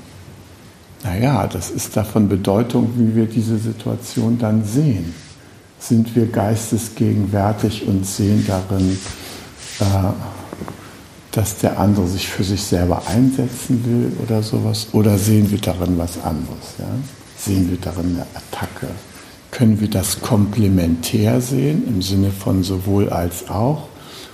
naja, 1.03 1.47
das 1.47 1.71
ist 1.71 1.97
davon 1.97 2.29
Bedeutung, 2.29 2.91
wie 2.97 3.15
wir 3.15 3.25
diese 3.25 3.57
Situation 3.57 4.37
dann 4.37 4.63
sehen. 4.63 5.15
Sind 5.79 6.15
wir 6.15 6.27
geistesgegenwärtig 6.27 7.87
und 7.87 8.05
sehen 8.05 8.45
darin, 8.45 8.99
äh, 9.79 9.83
dass 11.31 11.57
der 11.57 11.79
andere 11.79 12.07
sich 12.07 12.27
für 12.27 12.43
sich 12.43 12.61
selber 12.61 13.01
einsetzen 13.07 13.83
will 13.85 14.11
oder 14.23 14.43
sowas? 14.43 14.87
Oder 14.91 15.17
sehen 15.17 15.49
wir 15.49 15.59
darin 15.59 15.97
was 15.97 16.21
anderes? 16.23 16.75
Ja? 16.77 16.85
Sehen 17.37 17.71
wir 17.71 17.77
darin 17.77 18.17
eine 18.17 18.27
Attacke? 18.35 18.87
Können 19.59 19.81
wir 19.81 19.89
das 19.89 20.21
komplementär 20.21 21.41
sehen 21.41 21.85
im 21.85 22.01
Sinne 22.01 22.31
von 22.31 22.63
sowohl 22.63 23.09
als 23.09 23.49
auch? 23.49 23.89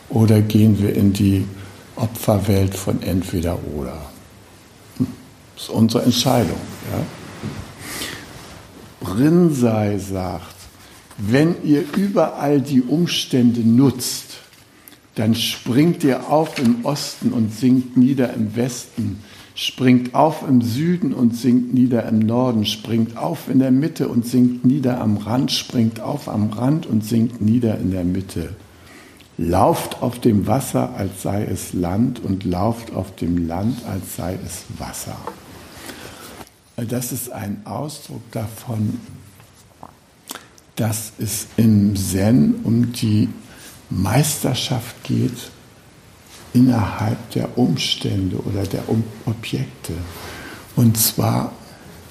Oder 0.08 0.40
gehen 0.40 0.80
wir 0.80 0.94
in 0.94 1.14
die 1.14 1.48
Opferwelt 1.96 2.76
von 2.76 3.02
entweder 3.02 3.58
oder? 3.76 4.06
Hm, 4.98 5.08
das 5.56 5.64
ist 5.64 5.70
unsere 5.70 6.04
Entscheidung. 6.04 6.60
Ja? 6.92 7.04
Brinsei 9.00 9.98
sagt, 9.98 10.56
wenn 11.18 11.56
ihr 11.64 11.86
überall 11.98 12.62
die 12.62 12.84
Umstände 12.84 13.62
nutzt, 13.62 14.36
dann 15.16 15.34
springt 15.34 16.04
ihr 16.04 16.30
auf 16.30 16.60
im 16.60 16.86
Osten 16.86 17.34
und 17.34 17.52
sinkt 17.52 17.98
nieder 17.98 18.32
im 18.36 18.56
Westen 18.56 19.24
springt 19.56 20.13
auf 20.13 20.46
im 20.48 20.62
Süden 20.62 21.13
und 21.13 21.36
sinkt 21.36 21.74
nieder 21.74 22.06
im 22.08 22.20
Norden, 22.20 22.65
springt 22.65 23.18
auf 23.18 23.50
in 23.50 23.60
der 23.60 23.72
Mitte 23.72 24.10
und 24.10 24.28
sinkt 24.28 24.65
nieder 24.65 25.00
am 25.00 25.15
Rand, 25.18 25.52
springt 25.52 26.02
auf 26.02 26.28
am 26.28 26.52
Rand 26.52 26.86
und 26.86 27.06
sinkt 27.06 27.41
nieder 27.41 27.78
in 27.80 27.91
der 27.91 28.04
Mitte. 28.04 28.54
Lauft 29.38 30.02
auf 30.02 30.20
dem 30.20 30.46
Wasser, 30.46 30.96
als 30.96 31.22
sei 31.22 31.46
es 31.46 31.74
Land, 31.74 32.24
und 32.24 32.44
lauft 32.44 32.94
auf 32.94 33.15
dem 33.15 33.48
Land, 33.48 33.86
als 33.86 34.18
sei 34.18 34.38
es 34.46 34.63
Wasser. 34.78 35.18
Das 36.76 37.13
ist 37.13 37.32
ein 37.32 37.62
Ausdruck 37.65 38.30
davon, 38.32 39.00
dass 40.76 41.13
es 41.18 41.48
im 41.56 41.96
Zen 41.96 42.56
um 42.63 42.91
die 42.91 43.30
Meisterschaft 43.89 45.04
geht, 45.04 45.52
innerhalb 46.56 47.32
der 47.32 47.58
Umstände 47.58 48.38
oder 48.38 48.63
der 48.63 48.84
Objekte. 49.26 49.94
Und 50.76 50.98
zwar 50.98 51.52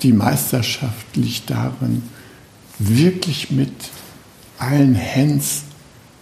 die 0.02 0.12
Meisterschaft 0.12 1.16
liegt 1.16 1.50
darin, 1.50 2.02
wirklich 2.78 3.50
mit 3.50 3.72
allen 4.58 4.96
Hands 4.96 5.62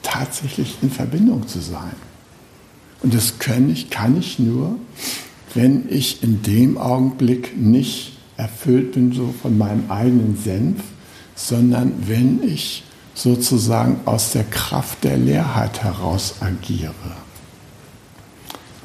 tatsächlich 0.02 0.76
in 0.82 0.90
Verbindung 0.90 1.48
zu 1.48 1.60
sein. 1.60 1.96
Und 3.02 3.12
das 3.12 3.40
kann 3.40 3.70
ich, 3.70 3.90
kann 3.90 4.16
ich 4.18 4.38
nur, 4.38 4.76
wenn 5.54 5.88
ich 5.88 6.22
in 6.22 6.42
dem 6.42 6.78
Augenblick 6.78 7.56
nicht 7.60 8.18
erfüllt 8.36 8.92
bin 8.92 9.12
so 9.12 9.34
von 9.42 9.58
meinem 9.58 9.90
eigenen 9.90 10.38
Senf, 10.42 10.80
sondern 11.34 11.92
wenn 12.06 12.42
ich 12.44 12.84
sozusagen 13.14 14.00
aus 14.04 14.32
der 14.32 14.44
Kraft 14.44 15.02
der 15.02 15.16
Leerheit 15.16 15.82
heraus 15.82 16.36
agiere 16.40 16.92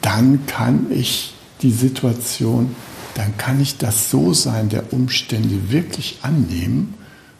dann 0.08 0.46
kann 0.46 0.89
ich 0.89 1.34
die 1.62 1.70
Situation, 1.70 2.74
dann 3.15 3.36
kann 3.36 3.60
ich 3.60 3.78
das 3.78 4.10
So-Sein 4.10 4.70
der 4.70 4.93
Umstände 4.93 5.70
wirklich 5.70 6.20
annehmen 6.22 6.93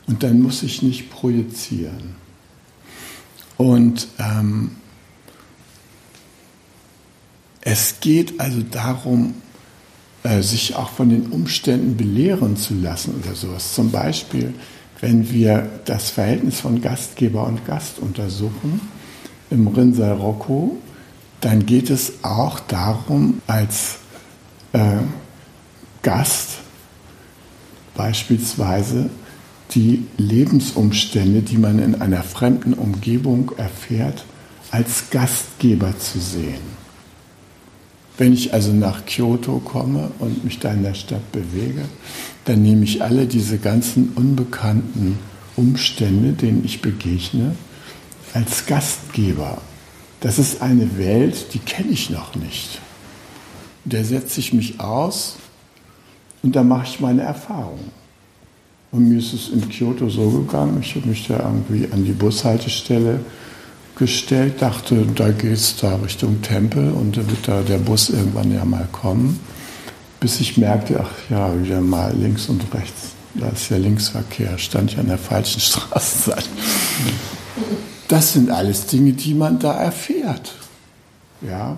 und 0.06 0.22
dann 0.22 0.42
muss 0.42 0.64
ich 0.64 0.82
nicht 0.82 1.10
projizieren. 1.10 2.16
Und 3.56 4.10
ähm, 4.20 4.72
es 7.62 8.02
geht 8.02 8.38
also 8.42 8.62
darum, 8.70 9.36
äh, 10.24 10.42
sich 10.42 10.76
auch 10.76 10.90
von 10.90 11.10
den 11.10 11.28
Umständen 11.28 11.96
belehren 11.96 12.58
zu 12.58 12.74
lassen 12.74 13.16
oder 13.24 13.34
sowas. 13.34 13.76
Zum 13.76 13.92
Beispiel, 13.92 14.54
wenn 15.00 15.32
wir 15.32 15.70
das 15.86 16.10
Verhältnis 16.10 16.60
von 16.60 16.82
Gastgeber 16.82 17.48
und 17.48 17.66
Gast 17.66 18.00
untersuchen, 18.00 18.82
im 19.50 19.68
Rinzai 19.68 20.12
Rocco 20.12 20.78
dann 21.42 21.66
geht 21.66 21.90
es 21.90 22.24
auch 22.24 22.60
darum, 22.60 23.42
als 23.48 23.98
äh, 24.74 24.98
Gast 26.02 26.60
beispielsweise 27.96 29.10
die 29.72 30.06
Lebensumstände, 30.18 31.42
die 31.42 31.58
man 31.58 31.80
in 31.80 32.02
einer 32.02 32.24
fremden 32.24 32.74
Umgebung 32.74 33.52
erfährt, 33.58 34.26
als 34.72 35.10
Gastgeber 35.10 35.98
zu 36.00 36.20
sehen. 36.20 36.78
Wenn 38.18 38.34
ich 38.34 38.54
also 38.54 38.72
nach 38.74 39.06
Kyoto 39.06 39.60
komme 39.60 40.12
und 40.20 40.44
mich 40.44 40.60
da 40.60 40.72
in 40.72 40.84
der 40.84 40.96
Stadt 40.96 41.32
bewege, 41.32 41.86
dann 42.46 42.64
nehme 42.64 42.84
ich 42.84 43.04
alle 43.04 43.28
diese 43.28 43.58
ganzen 43.58 44.14
unbekannten 44.16 45.20
Umstände, 45.56 46.34
denen 46.34 46.64
ich 46.66 46.82
begegne, 46.82 47.56
als 48.34 48.66
Gastgeber. 48.66 49.62
Das 50.20 50.40
ist 50.40 50.62
eine 50.62 50.98
Welt, 50.98 51.54
die 51.54 51.60
kenne 51.60 51.92
ich 51.92 52.10
noch 52.10 52.36
nicht. 52.36 52.82
Der 53.86 54.04
setze 54.04 54.40
ich 54.40 54.54
mich 54.54 54.80
aus 54.80 55.38
und 56.44 56.56
da 56.56 56.64
mache 56.64 56.88
ich 56.88 57.00
meine 57.00 57.22
Erfahrungen. 57.22 57.92
Und 58.92 59.10
mir 59.10 59.20
ist 59.20 59.34
es 59.34 59.50
in 59.50 59.68
Kyoto 59.70 60.10
so 60.10 60.30
gegangen, 60.30 60.80
ich 60.82 60.96
habe 60.96 61.08
mich 61.08 61.28
da 61.28 61.38
irgendwie 61.40 61.88
an 61.92 62.06
die 62.06 62.14
Bushaltestelle 62.14 63.20
gestellt, 63.96 64.62
dachte, 64.62 65.06
da 65.16 65.32
geht 65.32 65.54
es 65.54 65.76
da 65.76 65.96
Richtung 65.96 66.42
Tempel 66.42 66.92
und 66.92 67.18
da 67.18 67.30
wird 67.30 67.48
da 67.48 67.62
der 67.62 67.80
Bus 67.80 68.10
irgendwann 68.10 68.54
ja 68.54 68.64
mal 68.64 68.88
kommen, 68.92 69.40
bis 70.20 70.40
ich 70.40 70.58
merkte, 70.58 71.00
ach 71.04 71.12
ja, 71.30 71.52
wieder 71.62 71.82
mal 71.82 72.16
links 72.16 72.48
und 72.48 72.64
rechts, 72.74 73.12
da 73.34 73.50
ist 73.50 73.70
ja 73.70 73.78
Linksverkehr, 73.78 74.58
stand 74.58 74.92
ich 74.92 75.00
an 75.00 75.08
der 75.08 75.18
falschen 75.18 75.60
Straßenseite. 75.62 76.48
Das 78.08 78.34
sind 78.34 78.50
alles 78.50 78.86
Dinge, 78.88 79.14
die 79.14 79.34
man 79.34 79.60
da 79.60 79.74
erfährt. 79.74 80.56
Ja? 81.42 81.78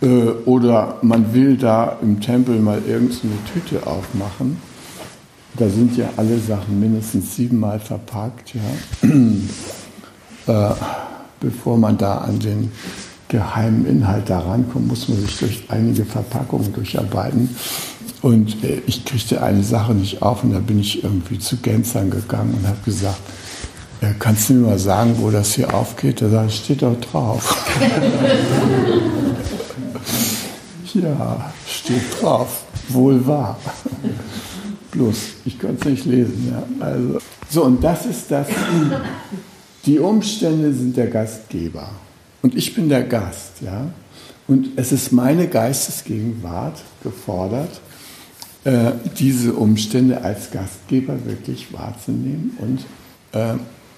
Äh, 0.00 0.06
oder 0.44 0.98
man 1.02 1.34
will 1.34 1.56
da 1.56 1.98
im 2.02 2.20
Tempel 2.20 2.60
mal 2.60 2.80
irgendeine 2.86 3.32
Tüte 3.52 3.86
aufmachen. 3.86 4.58
Da 5.56 5.68
sind 5.68 5.96
ja 5.96 6.08
alle 6.16 6.38
Sachen 6.38 6.80
mindestens 6.80 7.36
siebenmal 7.36 7.78
verpackt, 7.78 8.54
ja. 8.54 9.08
äh, 10.70 10.74
bevor 11.40 11.76
man 11.76 11.98
da 11.98 12.18
an 12.18 12.38
den 12.38 12.72
geheimen 13.28 13.86
Inhalt 13.86 14.30
da 14.30 14.40
rankommt, 14.40 14.88
muss 14.88 15.08
man 15.08 15.18
sich 15.18 15.38
durch 15.38 15.64
einige 15.68 16.04
Verpackungen 16.04 16.72
durcharbeiten. 16.72 17.50
Und 18.22 18.62
äh, 18.64 18.80
ich 18.86 19.04
kriegte 19.04 19.42
eine 19.42 19.62
Sache 19.62 19.94
nicht 19.94 20.22
auf 20.22 20.44
und 20.44 20.52
da 20.52 20.60
bin 20.60 20.78
ich 20.78 21.02
irgendwie 21.04 21.38
zu 21.38 21.56
Gänzern 21.58 22.10
gegangen 22.10 22.54
und 22.54 22.66
habe 22.66 22.78
gesagt, 22.84 23.20
kannst 24.18 24.48
du 24.48 24.54
mir 24.54 24.68
mal 24.68 24.78
sagen, 24.78 25.14
wo 25.18 25.30
das 25.30 25.54
hier 25.54 25.72
aufgeht? 25.72 26.20
Da 26.20 26.28
sage 26.28 26.48
ich, 26.48 26.56
steht 26.56 26.82
doch 26.82 27.00
drauf. 27.00 27.64
ja, 30.94 31.52
steht 31.68 32.02
drauf. 32.20 32.64
Wohl 32.88 33.24
wahr. 33.26 33.58
Bloß, 34.90 35.16
ich 35.44 35.58
konnte 35.58 35.88
es 35.88 35.94
nicht 35.94 36.06
lesen. 36.06 36.52
Ja. 36.52 36.84
Also, 36.84 37.18
so, 37.48 37.64
und 37.64 37.82
das 37.82 38.06
ist 38.06 38.30
das. 38.30 38.48
Die 39.86 39.98
Umstände 39.98 40.72
sind 40.72 40.96
der 40.96 41.06
Gastgeber. 41.06 41.88
Und 42.42 42.56
ich 42.56 42.74
bin 42.74 42.88
der 42.88 43.04
Gast. 43.04 43.60
Ja. 43.60 43.86
Und 44.48 44.70
es 44.76 44.90
ist 44.90 45.12
meine 45.12 45.46
Geistesgegenwart 45.46 46.82
gefordert, 47.02 47.80
äh, 48.64 48.92
diese 49.18 49.54
Umstände 49.54 50.22
als 50.22 50.50
Gastgeber 50.50 51.24
wirklich 51.24 51.72
wahrzunehmen 51.72 52.56
und 52.58 52.80
äh, 53.32 53.54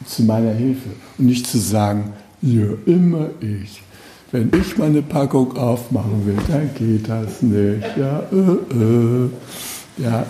zu 0.06 0.22
meiner 0.22 0.52
Hilfe 0.52 0.90
und 1.18 1.26
nicht 1.26 1.46
zu 1.46 1.58
sagen, 1.58 2.12
ja, 2.42 2.66
immer 2.86 3.28
ich. 3.40 3.82
Wenn 4.32 4.50
ich 4.60 4.76
meine 4.76 5.00
Packung 5.00 5.56
aufmachen 5.56 6.26
will, 6.26 6.36
dann 6.48 6.70
geht 6.74 7.08
das 7.08 7.40
nicht. 7.40 7.84
Ja, 7.96 8.20
äh, 8.32 8.74
äh. 8.74 9.30
ja. 9.98 10.26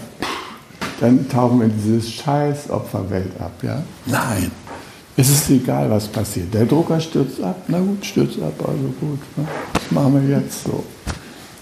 dann 1.01 1.29
tauchen 1.29 1.61
wir 1.61 1.67
in 1.67 1.73
diese 1.83 2.03
scheiß 2.03 2.71
Opferwelt 2.71 3.33
ab. 3.41 3.53
Ja? 3.63 3.83
Nein, 4.07 4.51
es 5.17 5.31
ist 5.31 5.51
egal, 5.51 5.91
was 5.91 6.07
passiert. 6.07 6.53
Der 6.53 6.67
Drucker 6.67 7.01
stürzt 7.01 7.43
ab, 7.43 7.57
na 7.67 7.79
gut, 7.79 8.05
stürzt 8.05 8.41
ab, 8.43 8.55
also 8.61 8.95
gut. 9.01 9.21
Ne? 9.37 9.47
Das 9.73 9.91
machen 9.91 10.29
wir 10.29 10.39
jetzt 10.39 10.65
so. 10.65 10.85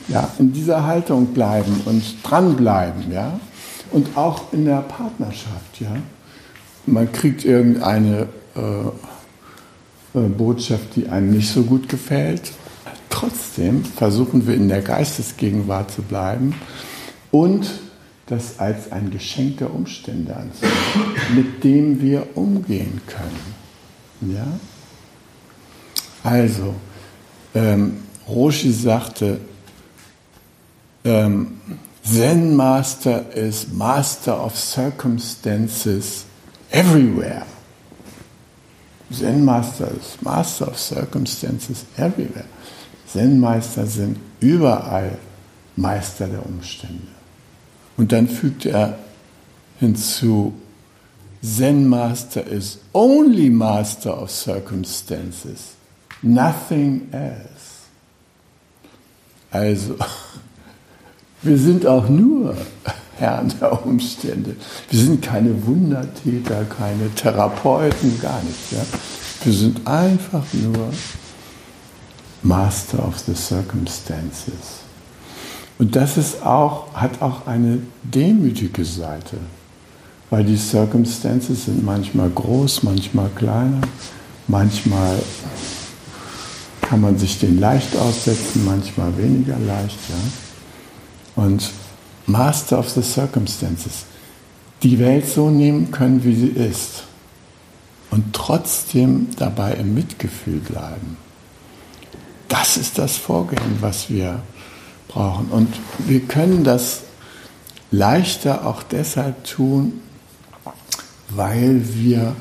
Ja, 0.09 0.29
in 0.39 0.53
dieser 0.53 0.85
Haltung 0.85 1.27
bleiben 1.27 1.81
und 1.85 2.03
dranbleiben, 2.25 3.11
ja. 3.13 3.39
Und 3.93 4.17
auch 4.17 4.53
in 4.53 4.65
der 4.65 4.81
Partnerschaft, 4.81 5.81
ja 5.81 5.97
man 6.87 7.11
kriegt 7.13 7.45
irgendeine 7.45 8.29
äh, 8.57 10.19
äh, 10.19 10.29
Botschaft, 10.29 10.97
die 10.97 11.09
einem 11.09 11.31
nicht 11.31 11.51
so 11.51 11.63
gut 11.63 11.89
gefällt. 11.89 12.53
Trotzdem 13.11 13.85
versuchen 13.85 14.47
wir 14.47 14.55
in 14.55 14.69
der 14.69 14.83
Geistesgegenwart 14.83 15.91
zu 15.91 16.03
bleiben 16.03 16.55
und 17.31 17.71
das 18.27 18.59
als 18.59 18.91
ein 18.91 19.11
Geschenk 19.11 19.59
der 19.59 19.75
Umstände 19.75 20.35
anzunehmen, 20.35 20.77
mit 21.35 21.65
dem 21.65 22.01
wir 22.01 22.27
umgehen 22.35 23.01
können. 23.07 24.35
Ja? 24.35 24.47
Also, 26.23 26.75
ähm, 27.55 27.99
Roshi 28.29 28.73
sagte, 28.73 29.41
ähm, 31.05 31.61
Zen 32.03 32.57
Master 32.57 33.31
is 33.35 33.69
Master 33.73 34.45
of 34.45 34.59
Circumstances 34.59 36.25
everywhere. 36.73 37.47
Zen 39.13 39.45
Master 39.45 39.91
ist 39.91 40.23
Master 40.23 40.69
of 40.69 40.79
Circumstances 40.79 41.85
everywhere. 41.97 42.47
Zen 43.07 43.39
Meister 43.39 43.87
sind 43.87 44.19
überall 44.41 45.19
Meister 45.77 46.27
der 46.27 46.45
Umstände. 46.45 47.09
Und 47.97 48.13
dann 48.13 48.27
fügt 48.27 48.65
er 48.65 48.99
hinzu, 49.79 50.55
Zen 51.43 51.89
Master 51.89 52.47
is 52.47 52.79
only 52.93 53.51
Master 53.51 54.23
of 54.23 54.31
Circumstances, 54.31 55.75
nothing 56.23 57.09
else. 57.13 57.83
Also, 59.51 59.97
wir 61.43 61.59
sind 61.59 61.85
auch 61.85 62.09
nur 62.09 62.57
Herren 63.23 63.55
der 63.61 63.87
Umstände. 63.87 64.57
Wir 64.91 64.99
sind 64.99 65.23
keine 65.23 65.65
Wundertäter, 65.65 66.65
keine 66.65 67.09
Therapeuten, 67.15 68.21
gar 68.21 68.43
nichts. 68.43 68.73
Ja? 68.73 68.83
Wir 69.45 69.53
sind 69.53 69.87
einfach 69.87 70.43
nur 70.53 70.93
Master 72.43 73.07
of 73.07 73.21
the 73.21 73.35
Circumstances. 73.35 74.83
Und 75.79 75.95
das 75.95 76.17
ist 76.17 76.45
auch, 76.45 76.93
hat 76.95 77.23
auch 77.23 77.47
eine 77.47 77.79
demütige 78.03 78.85
Seite, 78.85 79.37
weil 80.29 80.43
die 80.43 80.57
Circumstances 80.57 81.67
sind 81.67 81.85
manchmal 81.85 82.29
groß, 82.29 82.83
manchmal 82.83 83.29
kleiner, 83.37 83.83
manchmal 84.49 85.17
kann 86.81 87.01
man 87.01 87.17
sich 87.19 87.39
den 87.39 87.61
leicht 87.61 87.97
aussetzen, 87.97 88.65
manchmal 88.65 89.17
weniger 89.17 89.59
leicht. 89.61 89.99
Ja? 90.09 91.45
Und 91.45 91.71
Master 92.27 92.79
of 92.79 92.89
the 92.91 93.03
Circumstances, 93.03 94.05
die 94.83 94.99
Welt 94.99 95.27
so 95.29 95.51
nehmen 95.51 95.91
können, 95.91 96.25
wie 96.25 96.35
sie 96.35 96.49
ist 96.49 97.05
und 98.11 98.33
trotzdem 98.35 99.29
dabei 99.37 99.73
im 99.75 99.95
Mitgefühl 99.95 100.59
bleiben. 100.59 101.17
Das 102.49 102.77
ist 102.77 102.99
das 102.99 103.17
Vorgehen, 103.17 103.79
was 103.81 104.11
wir 104.11 104.43
brauchen. 105.09 105.47
Und 105.47 105.69
wir 106.07 106.21
können 106.21 106.65
das 106.65 107.03
leichter 107.91 108.67
auch 108.67 108.83
deshalb 108.83 109.45
tun, 109.45 110.01
weil 111.31 111.83
wir 111.95 112.37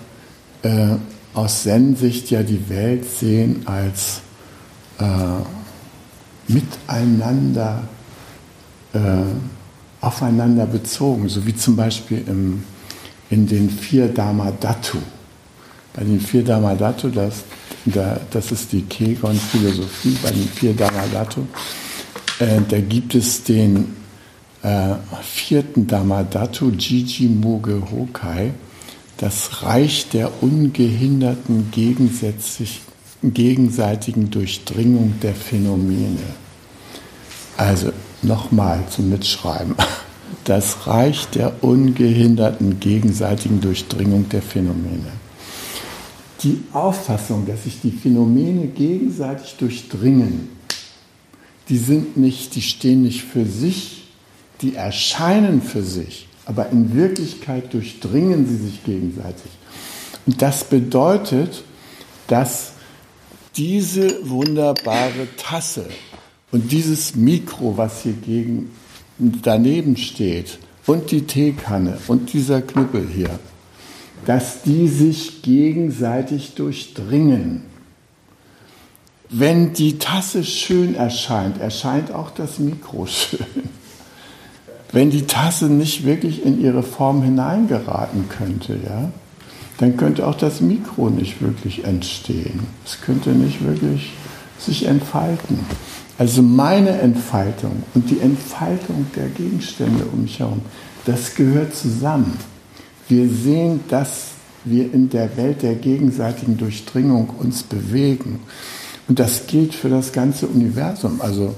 äh, 0.63 0.96
aus 1.34 1.63
Zen-Sicht 1.63 2.30
ja 2.30 2.44
die 2.44 2.67
Welt 2.70 3.06
sehen 3.10 3.63
als 3.65 4.22
äh, 5.00 5.06
miteinander 6.48 7.84
äh, 8.94 9.00
aufeinander 10.02 10.66
bezogen, 10.66 11.30
so 11.30 11.46
wie 11.46 11.56
zum 11.56 11.76
Beispiel 11.76 12.24
im, 12.28 12.64
in 13.30 13.46
den 13.48 13.70
vier 13.70 14.08
Dharma 14.08 14.52
Dhatu. 14.52 14.98
Bei 15.94 16.04
den 16.04 16.20
vier 16.20 16.44
Dharma 16.44 16.74
Dhatu, 16.74 17.10
das, 17.10 17.44
das 17.86 18.52
ist 18.52 18.72
die 18.72 18.82
Kegon-Philosophie, 18.82 20.18
bei 20.24 20.32
den 20.32 20.48
vier 20.48 20.74
Dharma 20.74 21.04
Dhatu, 21.14 21.42
äh, 22.40 22.60
da 22.68 22.80
gibt 22.80 23.14
es 23.14 23.44
den 23.44 23.96
äh, 24.64 24.96
vierten 25.22 25.86
Dharma 25.88 26.24
Dhatu, 26.24 26.72
Jiji 26.72 27.28
Muge 27.28 27.84
Hokai, 27.92 28.54
das 29.17 29.62
Reich 29.62 30.10
der 30.10 30.42
ungehinderten 30.42 31.69
gegenseitigen 31.71 34.32
Durchdringung 34.32 35.13
der 35.21 35.36
Phänomene. 35.36 36.23
Also 37.56 37.92
nochmal 38.24 38.84
zum 38.90 39.10
Mitschreiben. 39.10 39.76
Das 40.44 40.88
Reich 40.88 41.28
der 41.28 41.63
ungehinderten 41.63 42.80
gegenseitigen 42.80 43.62
Durchdringung 43.62 44.30
der 44.30 44.42
Phänomene. 44.42 45.12
Die 46.44 46.63
Auffassung, 46.74 47.46
dass 47.46 47.65
sich 47.65 47.82
die 47.82 47.92
Phänomene 47.92 48.67
gegenseitig 48.67 49.56
durchdringen, 49.60 50.50
die 51.69 51.78
sind 51.78 52.17
nicht, 52.17 52.56
die 52.56 52.62
stehen 52.62 53.04
nicht 53.04 53.24
für 53.24 53.46
sich, 53.46 54.08
die 54.62 54.76
erscheinen 54.76 55.62
für 55.62 55.84
sich, 55.84 56.28
aber 56.46 56.69
in 56.69 56.96
Wirklichkeit 56.96 57.74
durchdringen 57.74 58.48
sie 58.48 58.58
sich 58.58 58.84
gegenseitig. 58.84 59.52
Und 60.26 60.42
das 60.42 60.63
bedeutet, 60.63 61.63
dass 62.28 62.74
diese 63.56 64.28
wunderbare 64.30 65.28
Tasse, 65.38 65.86
und 66.52 66.71
dieses 66.71 67.15
Mikro, 67.15 67.77
was 67.77 68.04
hier 68.04 68.13
gegen, 68.13 68.71
daneben 69.17 69.97
steht, 69.97 70.60
und 70.85 71.12
die 71.12 71.21
Teekanne 71.27 71.97
und 72.08 72.33
dieser 72.33 72.62
Knüppel 72.62 73.08
hier, 73.08 73.39
dass 74.25 74.63
die 74.63 74.87
sich 74.87 75.41
gegenseitig 75.41 76.56
durchdringen. 76.56 77.63
Wenn 79.29 79.73
die 79.73 79.97
Tasse 79.97 80.43
schön 80.43 80.95
erscheint, 80.95 81.62
erscheint 81.62 82.12
auch 82.12 82.31
das 82.31 82.60
Mikro 82.60 83.06
schön. 83.08 83.45
Wenn 84.91 85.10
die 85.10 85.25
Tasse 85.25 85.67
nicht 85.67 86.06
wirklich 86.06 86.45
in 86.45 86.62
ihre 86.62 86.83
Form 86.83 87.23
hineingeraten 87.23 88.27
könnte, 88.27 88.77
ja, 88.85 89.10
dann 89.77 89.95
könnte 89.95 90.27
auch 90.27 90.35
das 90.35 90.60
Mikro 90.60 91.10
nicht 91.10 91.41
wirklich 91.41 91.85
entstehen. 91.85 92.67
Es 92.85 92.99
könnte 92.99 93.29
nicht 93.29 93.63
wirklich 93.63 94.12
sich 94.60 94.85
entfalten. 94.85 95.60
Also 96.22 96.42
meine 96.44 97.02
Entfaltung 97.02 97.82
und 97.96 98.12
die 98.12 98.19
Entfaltung 98.19 99.08
der 99.15 99.28
Gegenstände 99.30 100.06
um 100.13 100.22
mich 100.22 100.38
herum, 100.38 100.62
das 101.06 101.34
gehört 101.34 101.76
zusammen. 101.76 102.38
Wir 103.08 103.28
sehen, 103.28 103.80
dass 103.90 104.26
wir 104.63 104.94
in 104.94 105.10
der 105.10 105.36
Welt 105.36 105.63
der 105.63 105.74
gegenseitigen 105.74 106.58
Durchdringung 106.58 107.32
uns 107.40 107.63
bewegen. 107.63 108.40
Und 109.08 109.17
das 109.17 109.48
gilt 109.48 109.74
für 109.74 109.90
das 109.90 110.12
ganze 110.12 110.46
Universum. 110.46 111.22
Also 111.22 111.56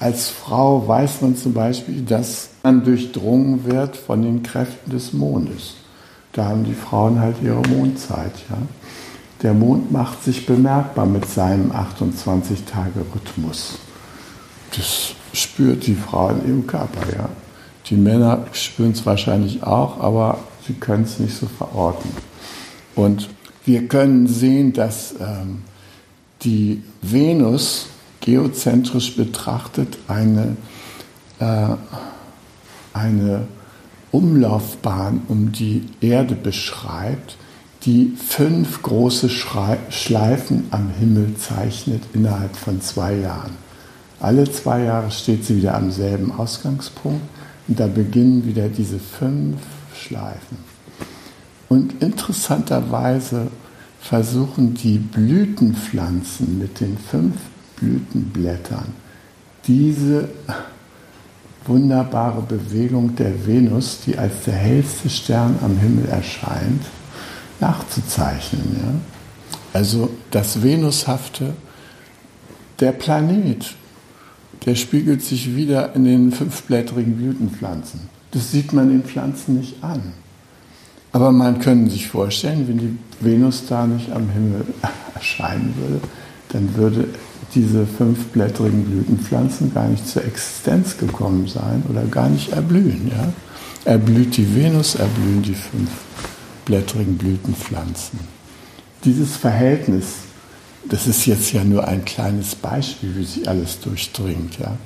als 0.00 0.30
Frau 0.30 0.88
weiß 0.88 1.20
man 1.20 1.36
zum 1.36 1.52
Beispiel, 1.52 2.00
dass 2.00 2.48
man 2.62 2.84
durchdrungen 2.84 3.66
wird 3.66 3.94
von 3.94 4.22
den 4.22 4.42
Kräften 4.42 4.90
des 4.90 5.12
Mondes. 5.12 5.74
Da 6.32 6.46
haben 6.46 6.64
die 6.64 6.72
Frauen 6.72 7.20
halt 7.20 7.36
ihre 7.42 7.60
Mondzeit. 7.68 8.32
Ja? 8.48 8.56
Der 9.42 9.52
Mond 9.52 9.92
macht 9.92 10.24
sich 10.24 10.46
bemerkbar 10.46 11.04
mit 11.04 11.28
seinem 11.28 11.72
28-Tage-Rhythmus. 11.72 13.80
Das 14.78 15.14
spürt 15.32 15.86
die 15.88 15.96
Frau 15.96 16.30
in 16.30 16.46
ihrem 16.46 16.66
Körper. 16.66 17.00
Ja? 17.12 17.28
Die 17.86 17.96
Männer 17.96 18.46
spüren 18.52 18.92
es 18.92 19.04
wahrscheinlich 19.04 19.64
auch, 19.64 19.98
aber 20.00 20.38
sie 20.66 20.74
können 20.74 21.02
es 21.02 21.18
nicht 21.18 21.36
so 21.36 21.46
verorten. 21.46 22.10
Und 22.94 23.28
wir 23.64 23.88
können 23.88 24.28
sehen, 24.28 24.72
dass 24.72 25.14
ähm, 25.20 25.62
die 26.42 26.82
Venus 27.02 27.86
geozentrisch 28.20 29.16
betrachtet 29.16 29.98
eine, 30.06 30.56
äh, 31.40 31.68
eine 32.92 33.48
Umlaufbahn 34.12 35.22
um 35.28 35.50
die 35.50 35.86
Erde 36.00 36.34
beschreibt, 36.34 37.36
die 37.84 38.14
fünf 38.16 38.82
große 38.82 39.28
Schleifen 39.28 40.66
am 40.70 40.90
Himmel 40.98 41.34
zeichnet 41.36 42.02
innerhalb 42.12 42.56
von 42.56 42.80
zwei 42.80 43.14
Jahren. 43.14 43.67
Alle 44.20 44.50
zwei 44.50 44.84
Jahre 44.84 45.10
steht 45.10 45.44
sie 45.44 45.56
wieder 45.56 45.74
am 45.74 45.90
selben 45.90 46.32
Ausgangspunkt 46.32 47.22
und 47.68 47.78
da 47.78 47.86
beginnen 47.86 48.44
wieder 48.46 48.68
diese 48.68 48.98
fünf 48.98 49.60
Schleifen. 49.94 50.58
Und 51.68 52.02
interessanterweise 52.02 53.48
versuchen 54.00 54.74
die 54.74 54.98
Blütenpflanzen 54.98 56.58
mit 56.58 56.80
den 56.80 56.96
fünf 56.98 57.36
Blütenblättern 57.76 58.86
diese 59.68 60.28
wunderbare 61.66 62.40
Bewegung 62.40 63.14
der 63.14 63.46
Venus, 63.46 63.98
die 64.06 64.18
als 64.18 64.44
der 64.46 64.54
hellste 64.54 65.10
Stern 65.10 65.58
am 65.62 65.76
Himmel 65.76 66.08
erscheint, 66.08 66.82
nachzuzeichnen. 67.60 68.76
Ja? 68.80 69.78
Also 69.78 70.08
das 70.30 70.62
Venushafte, 70.62 71.52
der 72.80 72.92
Planet, 72.92 73.74
der 74.64 74.74
spiegelt 74.74 75.22
sich 75.22 75.54
wieder 75.54 75.94
in 75.94 76.04
den 76.04 76.32
fünfblättrigen 76.32 77.16
Blütenpflanzen. 77.16 78.00
Das 78.32 78.50
sieht 78.50 78.72
man 78.72 78.88
den 78.90 79.04
Pflanzen 79.04 79.58
nicht 79.58 79.82
an. 79.82 80.12
Aber 81.12 81.32
man 81.32 81.58
könnte 81.58 81.90
sich 81.90 82.08
vorstellen, 82.08 82.68
wenn 82.68 82.78
die 82.78 82.98
Venus 83.20 83.64
da 83.66 83.86
nicht 83.86 84.12
am 84.12 84.28
Himmel 84.28 84.66
erscheinen 85.14 85.74
würde, 85.76 86.00
dann 86.50 86.74
würde 86.76 87.08
diese 87.54 87.86
fünfblättrigen 87.86 88.84
Blütenpflanzen 88.84 89.72
gar 89.72 89.88
nicht 89.88 90.06
zur 90.06 90.24
Existenz 90.24 90.98
gekommen 90.98 91.46
sein 91.46 91.82
oder 91.88 92.02
gar 92.02 92.28
nicht 92.28 92.52
erblühen. 92.52 93.10
Ja? 93.10 93.32
Erblüht 93.90 94.36
die 94.36 94.54
Venus, 94.54 94.96
erblühen 94.96 95.42
die 95.42 95.54
fünfblättrigen 95.54 97.16
Blütenpflanzen. 97.16 98.18
Dieses 99.04 99.36
Verhältnis, 99.36 100.06
das 100.84 101.06
ist 101.06 101.26
jetzt 101.26 101.52
ja 101.52 101.64
nur 101.64 101.86
ein 101.86 102.04
kleines 102.04 102.54
Beispiel, 102.54 103.16
wie 103.16 103.24
sich 103.24 103.48
alles 103.48 103.80
durchdringt. 103.80 104.58
Ja? 104.58 104.76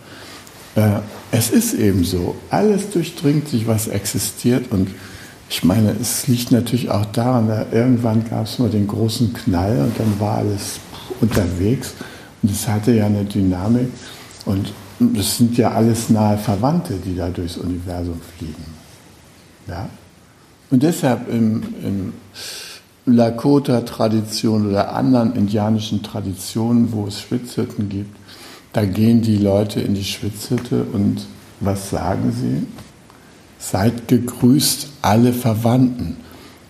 Äh, 0.75 1.01
es 1.31 1.51
ist 1.51 1.75
eben 1.75 2.05
so, 2.05 2.37
alles 2.51 2.91
durchdringt 2.91 3.49
sich, 3.49 3.67
was 3.67 3.89
existiert 3.89 4.71
und 4.71 4.89
ich 5.53 5.63
meine, 5.65 5.95
es 6.01 6.27
liegt 6.29 6.51
natürlich 6.51 6.91
auch 6.91 7.05
daran, 7.05 7.47
da 7.47 7.67
irgendwann 7.71 8.27
gab 8.27 8.47
es 8.47 8.59
mal 8.59 8.71
den 8.71 8.87
großen 8.87 9.35
Knall 9.35 9.83
und 9.83 10.01
dann 10.01 10.19
war 10.19 10.39
alles 10.39 10.81
unterwegs. 11.21 11.93
Und 12.43 12.51
es 12.51 12.67
hatte 12.67 12.93
ja 12.93 13.05
eine 13.05 13.27
Dynamik. 13.27 13.89
Und 14.47 14.73
das 14.99 15.37
sind 15.37 15.59
ja 15.59 15.73
alles 15.73 16.09
nahe 16.09 16.39
Verwandte, 16.39 16.95
die 16.95 17.15
da 17.15 17.29
durchs 17.29 17.59
Universum 17.59 18.19
fliegen. 18.39 18.65
Ja? 19.69 19.91
Und 20.71 20.83
deshalb 20.83 21.29
im, 21.29 21.63
im 21.85 22.13
Lakota-Tradition 23.07 24.69
oder 24.71 24.95
anderen 24.95 25.35
indianischen 25.35 26.03
Traditionen, 26.03 26.93
wo 26.93 27.07
es 27.07 27.21
Schwitzhütten 27.21 27.89
gibt, 27.89 28.17
da 28.73 28.85
gehen 28.85 29.23
die 29.23 29.37
Leute 29.37 29.81
in 29.81 29.95
die 29.95 30.05
Schwitzhütte 30.05 30.85
und 30.85 31.27
was 31.61 31.91
sagen 31.91 32.33
sie? 32.33 32.67
Seid 33.59 34.09
gegrüßt 34.09 34.89
alle 35.03 35.33
Verwandten. 35.33 36.17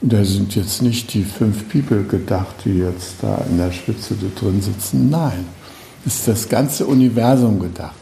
Da 0.00 0.24
sind 0.24 0.56
jetzt 0.56 0.82
nicht 0.82 1.14
die 1.14 1.22
fünf 1.22 1.68
People 1.68 2.02
gedacht, 2.02 2.56
die 2.64 2.78
jetzt 2.78 3.16
da 3.22 3.44
in 3.48 3.58
der 3.58 3.70
Spitze 3.70 4.16
drin 4.34 4.60
sitzen. 4.60 5.10
Nein, 5.10 5.46
ist 6.04 6.26
das 6.26 6.48
ganze 6.48 6.86
Universum 6.86 7.60
gedacht. 7.60 7.94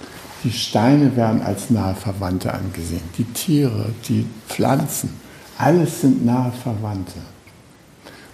Die 0.43 0.53
Steine 0.53 1.15
werden 1.17 1.43
als 1.43 1.69
nahe 1.69 1.95
Verwandte 1.95 2.55
angesehen. 2.55 3.03
Die 3.19 3.25
Tiere, 3.25 3.91
die 4.09 4.25
Pflanzen, 4.49 5.11
alles 5.59 6.01
sind 6.01 6.25
nahe 6.25 6.53
Verwandte. 6.53 7.21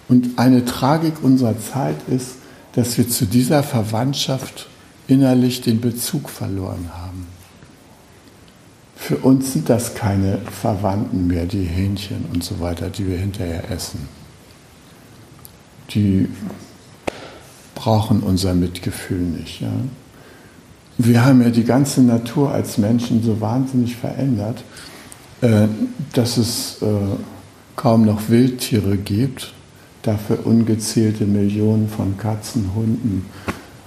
Und 0.09 0.37
eine 0.39 0.65
Tragik 0.65 1.23
unserer 1.23 1.59
Zeit 1.59 1.97
ist, 2.07 2.35
dass 2.73 2.97
wir 2.97 3.09
zu 3.09 3.25
dieser 3.25 3.63
Verwandtschaft 3.63 4.67
innerlich 5.07 5.61
den 5.61 5.81
Bezug 5.81 6.29
verloren 6.29 6.89
haben. 6.93 7.27
Für 8.95 9.17
uns 9.17 9.53
sind 9.53 9.69
das 9.69 9.95
keine 9.95 10.39
Verwandten 10.51 11.27
mehr, 11.27 11.45
die 11.45 11.63
Hähnchen 11.63 12.25
und 12.33 12.43
so 12.43 12.59
weiter, 12.59 12.89
die 12.89 13.07
wir 13.07 13.17
hinterher 13.17 13.69
essen. 13.71 14.07
Die 15.91 16.27
brauchen 17.73 18.21
unser 18.21 18.53
Mitgefühl 18.53 19.21
nicht. 19.21 19.61
Ja? 19.61 19.71
Wir 20.97 21.23
haben 21.23 21.41
ja 21.41 21.51
die 21.51 21.63
ganze 21.63 22.01
Natur 22.01 22.51
als 22.51 22.77
Menschen 22.77 23.23
so 23.23 23.39
wahnsinnig 23.39 23.95
verändert, 23.95 24.63
äh, 25.41 25.67
dass 26.13 26.37
es 26.37 26.81
äh, 26.81 26.85
kaum 27.75 28.03
noch 28.03 28.29
Wildtiere 28.29 28.97
gibt, 28.97 29.53
dafür 30.07 30.45
ungezählte 30.45 31.25
Millionen 31.25 31.89
von 31.89 32.17
Katzen, 32.17 32.71
Hunden, 32.75 33.25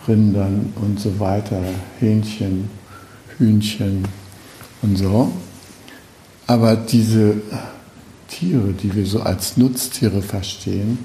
Rindern 0.07 0.73
und 0.77 1.01
so 1.01 1.19
weiter, 1.19 1.61
Hähnchen, 1.99 2.69
Hühnchen, 3.39 4.05
und 4.83 4.97
so. 4.97 5.31
Aber 6.47 6.77
diese 6.77 7.35
Tiere, 8.29 8.73
die 8.73 8.95
wir 8.95 9.07
so 9.07 9.21
als 9.21 9.57
Nutztiere 9.57 10.23
verstehen, 10.23 10.99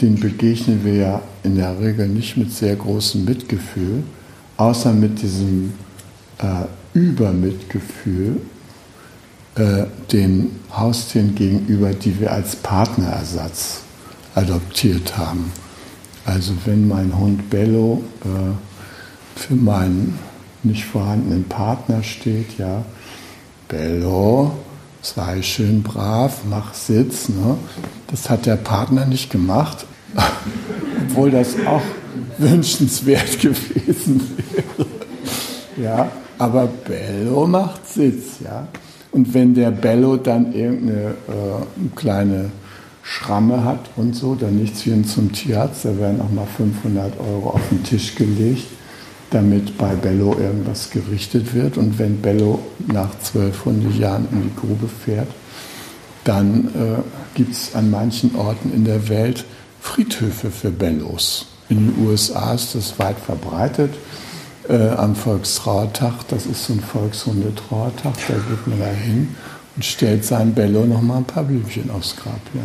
denen 0.00 0.20
begegnen 0.20 0.84
wir 0.84 0.94
ja 0.94 1.22
in 1.42 1.56
der 1.56 1.80
Regel 1.80 2.08
nicht 2.08 2.36
mit 2.36 2.52
sehr 2.52 2.76
großem 2.76 3.24
Mitgefühl, 3.24 4.02
außer 4.56 4.92
mit 4.92 5.22
diesem 5.22 5.72
äh, 6.38 6.98
Übermitgefühl 6.98 8.40
äh, 9.54 9.84
den 10.12 10.50
Haustieren 10.70 11.34
gegenüber, 11.34 11.92
die 11.94 12.20
wir 12.20 12.32
als 12.32 12.56
Partnerersatz 12.56 13.80
adoptiert 14.36 15.16
haben. 15.16 15.50
Also 16.24 16.52
wenn 16.64 16.86
mein 16.86 17.18
Hund 17.18 17.50
Bello 17.50 18.02
äh, 18.24 19.38
für 19.38 19.54
meinen 19.54 20.18
nicht 20.62 20.84
vorhandenen 20.84 21.44
Partner 21.44 22.02
steht, 22.02 22.58
ja, 22.58 22.84
Bello, 23.68 24.52
sei 25.02 25.42
schön 25.42 25.82
brav, 25.82 26.42
mach 26.48 26.74
Sitz. 26.74 27.28
Ne? 27.28 27.56
Das 28.08 28.28
hat 28.28 28.46
der 28.46 28.56
Partner 28.56 29.06
nicht 29.06 29.30
gemacht, 29.30 29.86
obwohl 31.08 31.30
das 31.30 31.54
auch 31.66 31.82
wünschenswert 32.38 33.40
gewesen 33.40 34.20
wäre. 34.36 34.88
Ja, 35.76 36.10
aber 36.38 36.66
Bello 36.66 37.46
macht 37.46 37.86
Sitz, 37.88 38.40
ja. 38.42 38.68
Und 39.12 39.32
wenn 39.32 39.54
der 39.54 39.70
Bello 39.70 40.16
dann 40.16 40.52
irgendeine 40.52 41.10
äh, 41.10 41.94
kleine 41.94 42.50
Schramme 43.08 43.64
hat 43.64 43.90
und 43.96 44.16
so, 44.16 44.34
dann 44.34 44.56
nichts 44.56 44.84
wie 44.84 45.02
zum 45.02 45.32
Tierarzt, 45.32 45.84
da 45.84 45.96
werden 45.96 46.20
auch 46.20 46.30
mal 46.30 46.46
500 46.46 47.20
Euro 47.20 47.50
auf 47.50 47.68
den 47.70 47.84
Tisch 47.84 48.16
gelegt 48.16 48.66
damit 49.30 49.76
bei 49.76 49.94
Bello 49.94 50.36
irgendwas 50.38 50.90
gerichtet 50.90 51.54
wird. 51.54 51.76
Und 51.76 51.98
wenn 51.98 52.20
Bello 52.20 52.60
nach 52.86 53.14
1200 53.14 53.94
Jahren 53.94 54.28
in 54.32 54.42
die 54.42 54.54
Grube 54.54 54.88
fährt, 54.88 55.28
dann 56.24 56.68
äh, 56.68 57.02
gibt 57.34 57.52
es 57.52 57.74
an 57.74 57.90
manchen 57.90 58.34
Orten 58.36 58.72
in 58.72 58.84
der 58.84 59.08
Welt 59.08 59.44
Friedhöfe 59.80 60.50
für 60.50 60.70
Bellos. 60.70 61.46
In 61.68 61.92
den 61.92 62.06
USA 62.06 62.54
ist 62.54 62.74
das 62.74 62.98
weit 62.98 63.18
verbreitet. 63.18 63.94
Äh, 64.68 64.88
am 64.90 65.14
Volkstrauertag, 65.14 66.26
das 66.28 66.46
ist 66.46 66.64
so 66.64 66.72
ein 66.72 66.80
Volkshundetrauertag, 66.80 68.14
da 68.26 68.34
geht 68.34 68.66
man 68.66 68.80
da 68.80 68.86
hin 68.86 69.36
und 69.76 69.84
stellt 69.84 70.24
seinem 70.24 70.54
Bello 70.54 70.86
noch 70.86 71.02
mal 71.02 71.18
ein 71.18 71.24
paar 71.24 71.44
Blümchen 71.44 71.88
aufs 71.90 72.16
Grab. 72.16 72.40
Ja. 72.52 72.62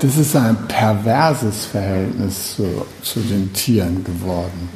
Das 0.00 0.16
ist 0.16 0.36
ein 0.36 0.56
perverses 0.68 1.66
Verhältnis 1.66 2.56
zu, 2.56 2.86
zu 3.02 3.20
den 3.20 3.52
Tieren 3.52 4.04
geworden. 4.04 4.68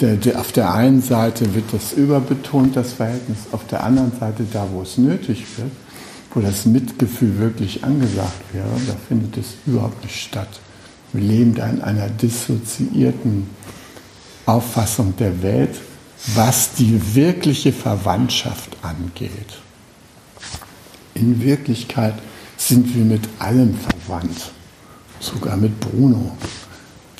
Der, 0.00 0.16
der, 0.16 0.40
auf 0.40 0.52
der 0.52 0.72
einen 0.74 1.02
Seite 1.02 1.54
wird 1.54 1.72
das 1.72 1.92
überbetont, 1.92 2.76
das 2.76 2.94
Verhältnis, 2.94 3.38
auf 3.52 3.66
der 3.66 3.84
anderen 3.84 4.12
Seite, 4.18 4.44
da 4.52 4.66
wo 4.72 4.82
es 4.82 4.98
nötig 4.98 5.44
wird, 5.56 5.70
wo 6.34 6.40
das 6.40 6.64
Mitgefühl 6.64 7.38
wirklich 7.38 7.84
angesagt 7.84 8.42
wäre, 8.52 8.66
da 8.86 8.94
findet 9.08 9.36
es 9.36 9.54
überhaupt 9.66 10.02
nicht 10.02 10.20
statt. 10.20 10.60
Wir 11.12 11.22
leben 11.22 11.54
da 11.54 11.68
in 11.68 11.82
einer 11.82 12.08
dissoziierten 12.08 13.48
Auffassung 14.46 15.14
der 15.18 15.42
Welt, 15.42 15.80
was 16.34 16.72
die 16.74 17.14
wirkliche 17.14 17.72
Verwandtschaft 17.72 18.76
angeht. 18.82 19.30
In 21.14 21.42
Wirklichkeit 21.42 22.14
sind 22.68 22.94
wir 22.94 23.04
mit 23.04 23.28
allem 23.38 23.74
verwandt, 23.74 24.52
sogar 25.20 25.56
mit 25.56 25.78
Bruno. 25.80 26.32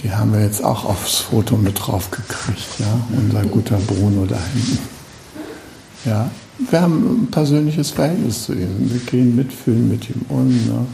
Die 0.02 0.10
haben 0.10 0.32
wir 0.32 0.40
jetzt 0.40 0.62
auch 0.64 0.84
aufs 0.84 1.18
Foto 1.18 1.56
mit 1.56 1.78
drauf 1.78 2.10
gekriegt, 2.10 2.78
ja, 2.78 3.00
unser 3.16 3.42
guter 3.44 3.76
Bruno 3.78 4.26
da 4.26 4.38
hinten. 4.52 4.78
Ja, 6.04 6.30
wir 6.70 6.80
haben 6.80 7.22
ein 7.24 7.30
persönliches 7.30 7.90
Verhältnis 7.90 8.44
zu 8.44 8.52
ihm. 8.52 8.90
Wir 8.90 9.00
gehen 9.00 9.36
mitfühlen 9.36 9.88
mit 9.88 10.08
ihm 10.10 10.22
um. 10.28 10.48
Ne? 10.48 10.86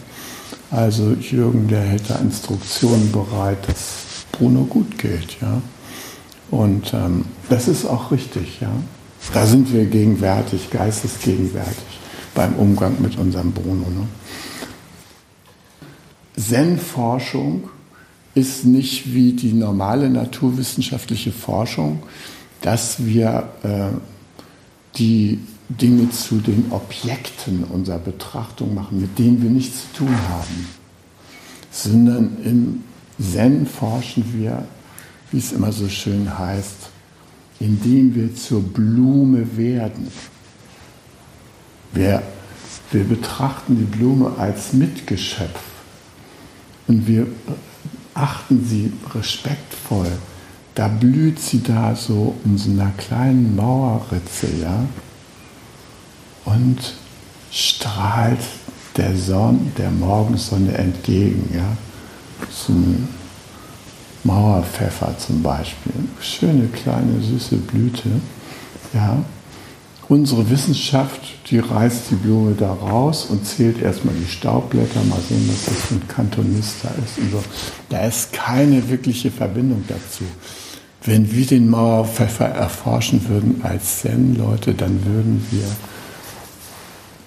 Also 0.71 1.13
Jürgen, 1.13 1.69
der 1.69 1.81
hält 1.81 2.09
da 2.09 2.17
Instruktionen 2.17 3.11
bereit, 3.11 3.59
dass 3.67 4.27
Bruno 4.33 4.65
gut 4.65 4.99
geht, 4.99 5.41
ja. 5.41 5.63
Und 6.51 6.93
ähm, 6.95 7.25
das 7.49 7.69
ist 7.69 7.87
auch 7.87 8.11
richtig, 8.11 8.61
ja. 8.61 8.71
Da 9.33 9.47
sind 9.47 9.73
wir 9.73 9.85
gegenwärtig, 9.87 10.71
geistesgegenwärtig 10.71 12.01
beim 12.35 12.55
Umgang 12.55 12.97
mit 13.01 13.19
unserem 13.19 13.53
Bruno. 13.53 13.87
Ne? 13.91 14.07
Zen-Forschung 16.39 17.69
ist 18.35 18.65
nicht 18.65 19.13
wie 19.13 19.33
die 19.33 19.53
normale 19.53 20.09
naturwissenschaftliche 20.09 21.33
Forschung, 21.33 22.03
dass 22.61 23.05
wir 23.05 23.49
äh, 23.63 23.89
die 24.97 25.41
Dinge 25.69 26.11
zu 26.11 26.37
den 26.37 26.71
Objekten 26.71 27.65
unserer 27.65 27.99
Betrachtung 27.99 28.75
machen, 28.75 29.01
mit 29.01 29.19
denen 29.19 29.43
wir 29.43 29.51
nichts 29.51 29.83
zu 29.93 30.05
tun 30.05 30.17
haben, 30.31 30.69
sondern 31.71 32.37
im 32.45 32.85
Zen 33.21 33.67
forschen 33.67 34.25
wir, 34.35 34.65
wie 35.31 35.39
es 35.39 35.53
immer 35.53 35.73
so 35.73 35.89
schön 35.89 36.39
heißt, 36.39 36.91
indem 37.61 38.15
wir 38.15 38.35
zur 38.35 38.63
Blume 38.63 39.57
werden. 39.57 40.09
Wir, 41.93 42.23
wir 42.93 43.05
betrachten 43.05 43.77
die 43.77 43.97
Blume 43.97 44.35
als 44.39 44.73
Mitgeschöpf 44.73 45.61
und 46.89 47.07
wir 47.07 47.27
achten 48.15 48.65
sie 48.65 48.93
respektvoll. 49.15 50.11
Da 50.75 50.89
blüht 50.89 51.39
sie 51.39 51.63
da 51.63 51.95
so 51.95 52.35
in 52.45 52.57
so 52.57 52.71
einer 52.71 52.91
kleinen 52.97 53.55
Mauerritze, 53.55 54.49
ja, 54.61 54.85
und 56.45 56.79
strahlt 57.51 58.41
der 58.97 59.17
Sonne, 59.17 59.61
der 59.77 59.91
Morgensonne 59.91 60.73
entgegen, 60.73 61.49
ja. 61.55 61.77
Ein 62.69 63.09
Mauerpfeffer 64.25 65.17
zum 65.19 65.43
Beispiel, 65.43 65.93
schöne 66.21 66.69
kleine 66.69 67.21
süße 67.21 67.57
Blüte, 67.57 68.09
ja. 68.95 69.19
Unsere 70.09 70.49
Wissenschaft, 70.49 71.21
die 71.51 71.59
reißt 71.59 72.11
die 72.11 72.15
Blume 72.15 72.55
da 72.59 72.73
raus 72.73 73.27
und 73.29 73.47
zählt 73.47 73.83
erstmal 73.83 74.15
die 74.15 74.31
Staubblätter, 74.31 75.03
mal 75.05 75.21
sehen, 75.29 75.47
was 75.53 75.67
das 75.67 75.85
für 75.85 75.95
ein 75.97 76.09
Kantonista 76.09 76.89
ist 77.05 77.19
und 77.19 77.31
so. 77.31 77.45
Da 77.91 78.07
ist 78.07 78.33
keine 78.33 78.89
wirkliche 78.89 79.31
Verbindung 79.31 79.85
dazu. 79.87 80.25
Wenn 81.05 81.31
wir 81.31 81.47
den 81.47 81.69
Mauerpfeffer 81.69 82.47
erforschen 82.47 83.29
würden 83.29 83.61
als 83.63 84.01
Zen-Leute, 84.01 84.73
dann 84.73 85.05
würden 85.05 85.47
wir 85.51 85.67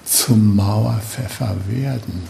zum 0.04 0.56
Mauerpfeffer 0.56 1.56
werden. 1.70 2.24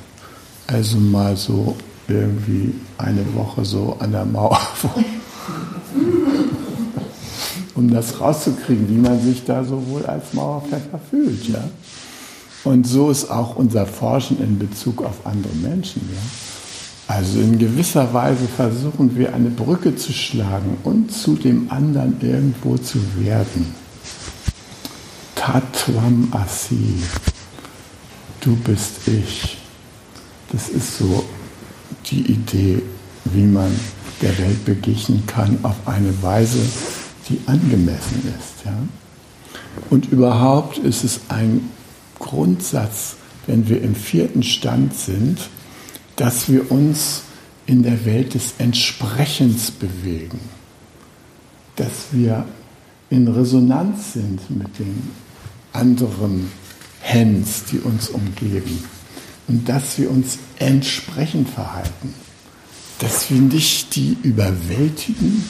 Also 0.67 0.97
mal 0.97 1.37
so 1.37 1.77
irgendwie 2.09 2.73
eine 2.97 3.23
Woche 3.35 3.63
so 3.63 3.95
an 3.99 4.11
der 4.11 4.25
Mauer 4.25 4.59
um 7.81 7.91
das 7.91 8.19
rauszukriegen, 8.19 8.87
wie 8.89 8.97
man 8.97 9.19
sich 9.19 9.43
da 9.43 9.63
so 9.63 9.87
wohl 9.87 10.05
als 10.05 10.33
Mauerpfeffer 10.33 10.99
fühlt. 11.09 11.47
Ja? 11.47 11.63
Und 12.63 12.85
so 12.85 13.09
ist 13.09 13.29
auch 13.29 13.55
unser 13.55 13.87
Forschen 13.87 14.39
in 14.39 14.59
Bezug 14.59 15.03
auf 15.03 15.25
andere 15.25 15.55
Menschen. 15.55 16.01
Ja? 16.13 17.15
Also 17.15 17.39
in 17.39 17.57
gewisser 17.57 18.13
Weise 18.13 18.47
versuchen 18.55 19.17
wir 19.17 19.33
eine 19.33 19.49
Brücke 19.49 19.95
zu 19.95 20.13
schlagen 20.13 20.77
und 20.83 21.11
zu 21.11 21.35
dem 21.35 21.71
anderen 21.71 22.15
irgendwo 22.21 22.77
zu 22.77 22.99
werden. 23.17 23.73
Tatwam 25.35 26.27
Asi, 26.31 27.01
du 28.41 28.55
bist 28.57 29.07
ich. 29.07 29.57
Das 30.51 30.69
ist 30.69 30.99
so 30.99 31.25
die 32.05 32.31
Idee, 32.31 32.83
wie 33.25 33.45
man 33.45 33.71
der 34.21 34.37
Welt 34.37 34.63
begegnen 34.65 35.23
kann 35.25 35.57
auf 35.63 35.75
eine 35.85 36.13
Weise, 36.21 36.59
die 37.31 37.41
angemessen 37.47 38.33
ist. 38.37 38.65
Ja? 38.65 38.77
Und 39.89 40.11
überhaupt 40.11 40.77
ist 40.77 41.03
es 41.03 41.21
ein 41.29 41.69
Grundsatz, 42.19 43.15
wenn 43.47 43.67
wir 43.67 43.81
im 43.81 43.95
vierten 43.95 44.43
Stand 44.43 44.93
sind, 44.93 45.49
dass 46.15 46.49
wir 46.49 46.71
uns 46.71 47.23
in 47.65 47.83
der 47.83 48.05
Welt 48.05 48.33
des 48.33 48.53
Entsprechens 48.57 49.71
bewegen, 49.71 50.39
dass 51.75 52.11
wir 52.11 52.45
in 53.09 53.27
Resonanz 53.27 54.13
sind 54.13 54.49
mit 54.49 54.77
den 54.79 55.09
anderen 55.73 56.51
Hens, 57.01 57.63
die 57.71 57.79
uns 57.79 58.09
umgeben 58.09 58.83
und 59.47 59.67
dass 59.67 59.97
wir 59.97 60.11
uns 60.11 60.37
entsprechend 60.59 61.49
verhalten, 61.49 62.13
dass 62.99 63.29
wir 63.31 63.41
nicht 63.41 63.95
die 63.95 64.17
überwältigen, 64.21 65.43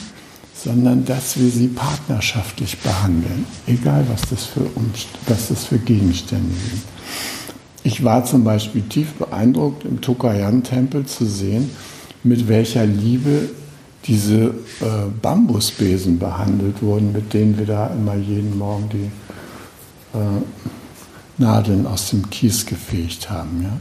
sondern 0.64 1.05
dass 1.05 1.39
wir 1.39 1.49
sie 1.49 1.68
partnerschaftlich 1.68 2.78
behandeln, 2.80 3.45
egal 3.66 4.05
was 4.12 4.22
das 4.30 4.45
für, 4.45 4.68
was 5.28 5.47
das 5.47 5.66
für 5.66 5.80
Gegenstände 5.80 6.53
sind. 6.53 6.82
Ich 7.84 8.03
war 8.03 8.24
zum 8.26 8.43
Beispiel 8.43 8.84
tief 8.84 9.14
beeindruckt, 9.14 9.86
im 9.86 10.01
Tokayan-Tempel 10.01 11.05
zu 11.05 11.26
sehen, 11.26 11.72
mit 12.24 12.47
welcher 12.47 12.86
Liebe 12.86 13.49
diese 14.05 14.45
äh, 14.45 15.09
Bambusbesen 15.22 16.20
behandelt 16.20 16.82
wurden, 16.82 17.12
mit 17.12 17.34
denen 17.34 17.57
wir 17.57 17.66
da 17.66 17.88
immer 17.88 18.16
jeden 18.16 18.57
Morgen 18.57 18.89
die 18.89 20.18
äh, 20.18 21.41
Nadeln 21.41 21.88
aus 21.88 22.12
dem 22.12 22.30
Kies 22.30 22.66
gefegt 22.68 23.32
haben. 23.32 23.64
Ja? 23.64 23.78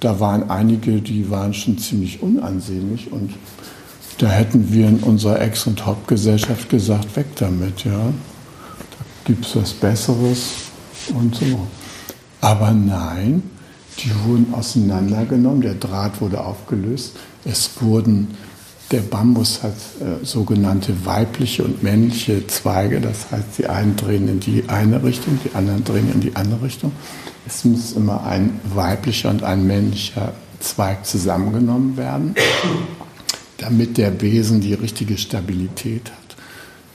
Da 0.00 0.20
waren 0.20 0.48
einige, 0.50 1.02
die 1.02 1.30
waren 1.30 1.52
schon 1.52 1.76
ziemlich 1.76 2.22
unansehnlich 2.22 3.12
und 3.12 3.30
da 4.18 4.28
hätten 4.28 4.72
wir 4.72 4.88
in 4.88 4.98
unserer 4.98 5.40
Ex- 5.40 5.66
und 5.66 5.84
Hauptgesellschaft 5.84 6.68
gesagt, 6.68 7.16
weg 7.16 7.26
damit, 7.36 7.84
ja. 7.84 7.92
Da 7.92 9.04
gibt 9.24 9.46
es 9.46 9.56
was 9.56 9.72
Besseres 9.72 10.52
und 11.14 11.34
so. 11.34 11.66
Aber 12.40 12.70
nein, 12.72 13.42
die 13.98 14.10
wurden 14.24 14.52
auseinandergenommen, 14.54 15.62
der 15.62 15.74
Draht 15.74 16.20
wurde 16.20 16.44
aufgelöst, 16.44 17.16
es 17.44 17.70
wurden, 17.80 18.36
der 18.90 19.00
Bambus 19.00 19.62
hat 19.62 19.72
äh, 19.72 20.24
sogenannte 20.24 21.06
weibliche 21.06 21.64
und 21.64 21.82
männliche 21.82 22.46
Zweige, 22.46 23.00
das 23.00 23.30
heißt, 23.30 23.58
die 23.58 23.66
einen 23.66 23.96
drehen 23.96 24.28
in 24.28 24.40
die 24.40 24.64
eine 24.68 25.02
Richtung, 25.02 25.38
die 25.44 25.54
anderen 25.54 25.84
drehen 25.84 26.12
in 26.12 26.20
die 26.20 26.36
andere 26.36 26.62
Richtung. 26.62 26.92
Es 27.46 27.64
muss 27.64 27.92
immer 27.92 28.24
ein 28.24 28.60
weiblicher 28.74 29.30
und 29.30 29.42
ein 29.42 29.66
männlicher 29.66 30.32
Zweig 30.60 31.04
zusammengenommen 31.04 31.96
werden 31.96 32.34
damit 33.58 33.98
der 33.98 34.10
Besen 34.10 34.60
die 34.60 34.74
richtige 34.74 35.18
Stabilität 35.18 36.10
hat. 36.10 36.36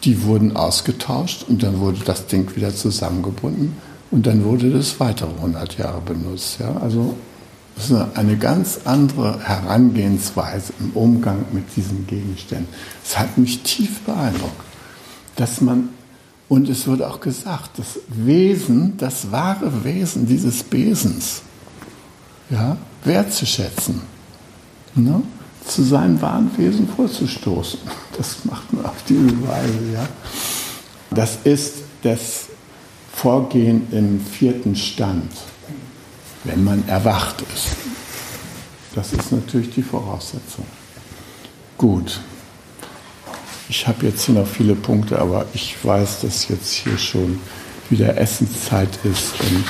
Die 0.04 0.24
wurden 0.24 0.56
ausgetauscht 0.56 1.46
und 1.48 1.64
dann 1.64 1.80
wurde 1.80 2.00
das 2.06 2.28
Ding 2.28 2.56
wieder 2.56 2.74
zusammengebunden 2.74 3.74
und 4.12 4.26
dann 4.26 4.44
wurde 4.44 4.70
das 4.70 5.00
weitere 5.00 5.32
100 5.32 5.78
Jahre 5.78 6.02
benutzt. 6.02 6.60
Ja? 6.60 6.78
Also 6.78 7.16
das 7.76 7.92
ist 7.92 8.18
eine 8.18 8.38
ganz 8.38 8.82
andere 8.86 9.40
Herangehensweise 9.40 10.74
im 10.80 10.92
Umgang 10.92 11.46
mit 11.54 11.64
diesen 11.76 12.08
Gegenständen. 12.08 12.68
Es 13.06 13.18
hat 13.18 13.38
mich 13.38 13.62
tief 13.62 14.02
beeindruckt, 14.02 14.62
dass 15.38 15.62
man, 15.62 15.90
und 16.50 16.68
es 16.68 16.88
wurde 16.88 17.10
auch 17.10 17.22
gesagt, 17.22 17.80
das 17.80 18.00
Wesen, 18.10 18.98
das 18.98 19.32
wahre 19.32 19.86
Wesen 19.86 20.28
dieses 20.28 20.64
Besens 20.64 21.42
ja, 22.50 22.78
wertzuschätzen, 23.06 24.02
ne? 24.96 25.22
Zu 25.66 25.84
seinem 25.84 26.22
wahren 26.22 26.52
Wesen 26.58 26.88
vorzustoßen. 26.88 27.80
Das 28.18 28.46
macht 28.46 28.72
man 28.74 28.86
auf 28.86 29.04
diese 29.08 29.48
Weise. 29.48 29.80
Ja? 29.94 30.08
Das 31.12 31.40
ist 31.44 31.76
das 32.04 32.48
Vorgehen 33.14 33.88
im 33.92 34.22
vierten 34.22 34.76
Stand, 34.76 35.32
wenn 36.46 36.64
man 36.64 36.88
erwacht 36.88 37.42
ist. 37.54 37.76
Das 38.96 39.14
ist 39.14 39.32
natürlich 39.32 39.72
die 39.72 39.84
Voraussetzung. 39.84 40.66
Gut. 41.78 42.22
Ich 43.68 43.88
habe 43.88 44.06
jetzt 44.06 44.26
hier 44.26 44.36
noch 44.36 44.48
viele 44.48 44.74
Punkte, 44.76 45.20
aber 45.20 45.46
ich 45.54 45.76
weiß, 45.84 46.22
dass 46.22 46.48
jetzt 46.48 46.72
hier 46.72 46.98
schon 46.98 47.40
wieder 47.90 48.18
Essenszeit 48.18 49.00
ist 49.04 49.40
und 49.42 49.66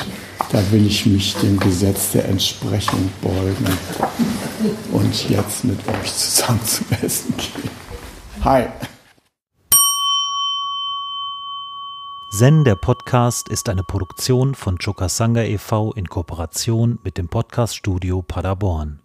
da 0.51 0.71
will 0.71 0.85
ich 0.85 1.05
mich 1.05 1.35
dem 1.35 1.59
Gesetz 1.59 2.11
der 2.11 2.25
Entsprechung 2.27 3.09
beugen 3.21 3.67
und 4.91 5.29
jetzt 5.29 5.63
mit 5.63 5.79
euch 5.87 6.13
zusammen 6.13 6.63
zum 6.65 6.87
Essen 7.01 7.33
gehen. 7.37 7.69
Hi. 8.43 8.67
Zen, 12.31 12.63
der 12.63 12.75
Podcast, 12.75 13.49
ist 13.49 13.69
eine 13.69 13.83
Produktion 13.83 14.55
von 14.55 14.77
Chokasanga 14.77 15.41
e.V. 15.43 15.91
in 15.93 16.07
Kooperation 16.07 16.99
mit 17.03 17.17
dem 17.17 17.27
Podcaststudio 17.27 18.21
Paderborn. 18.21 19.01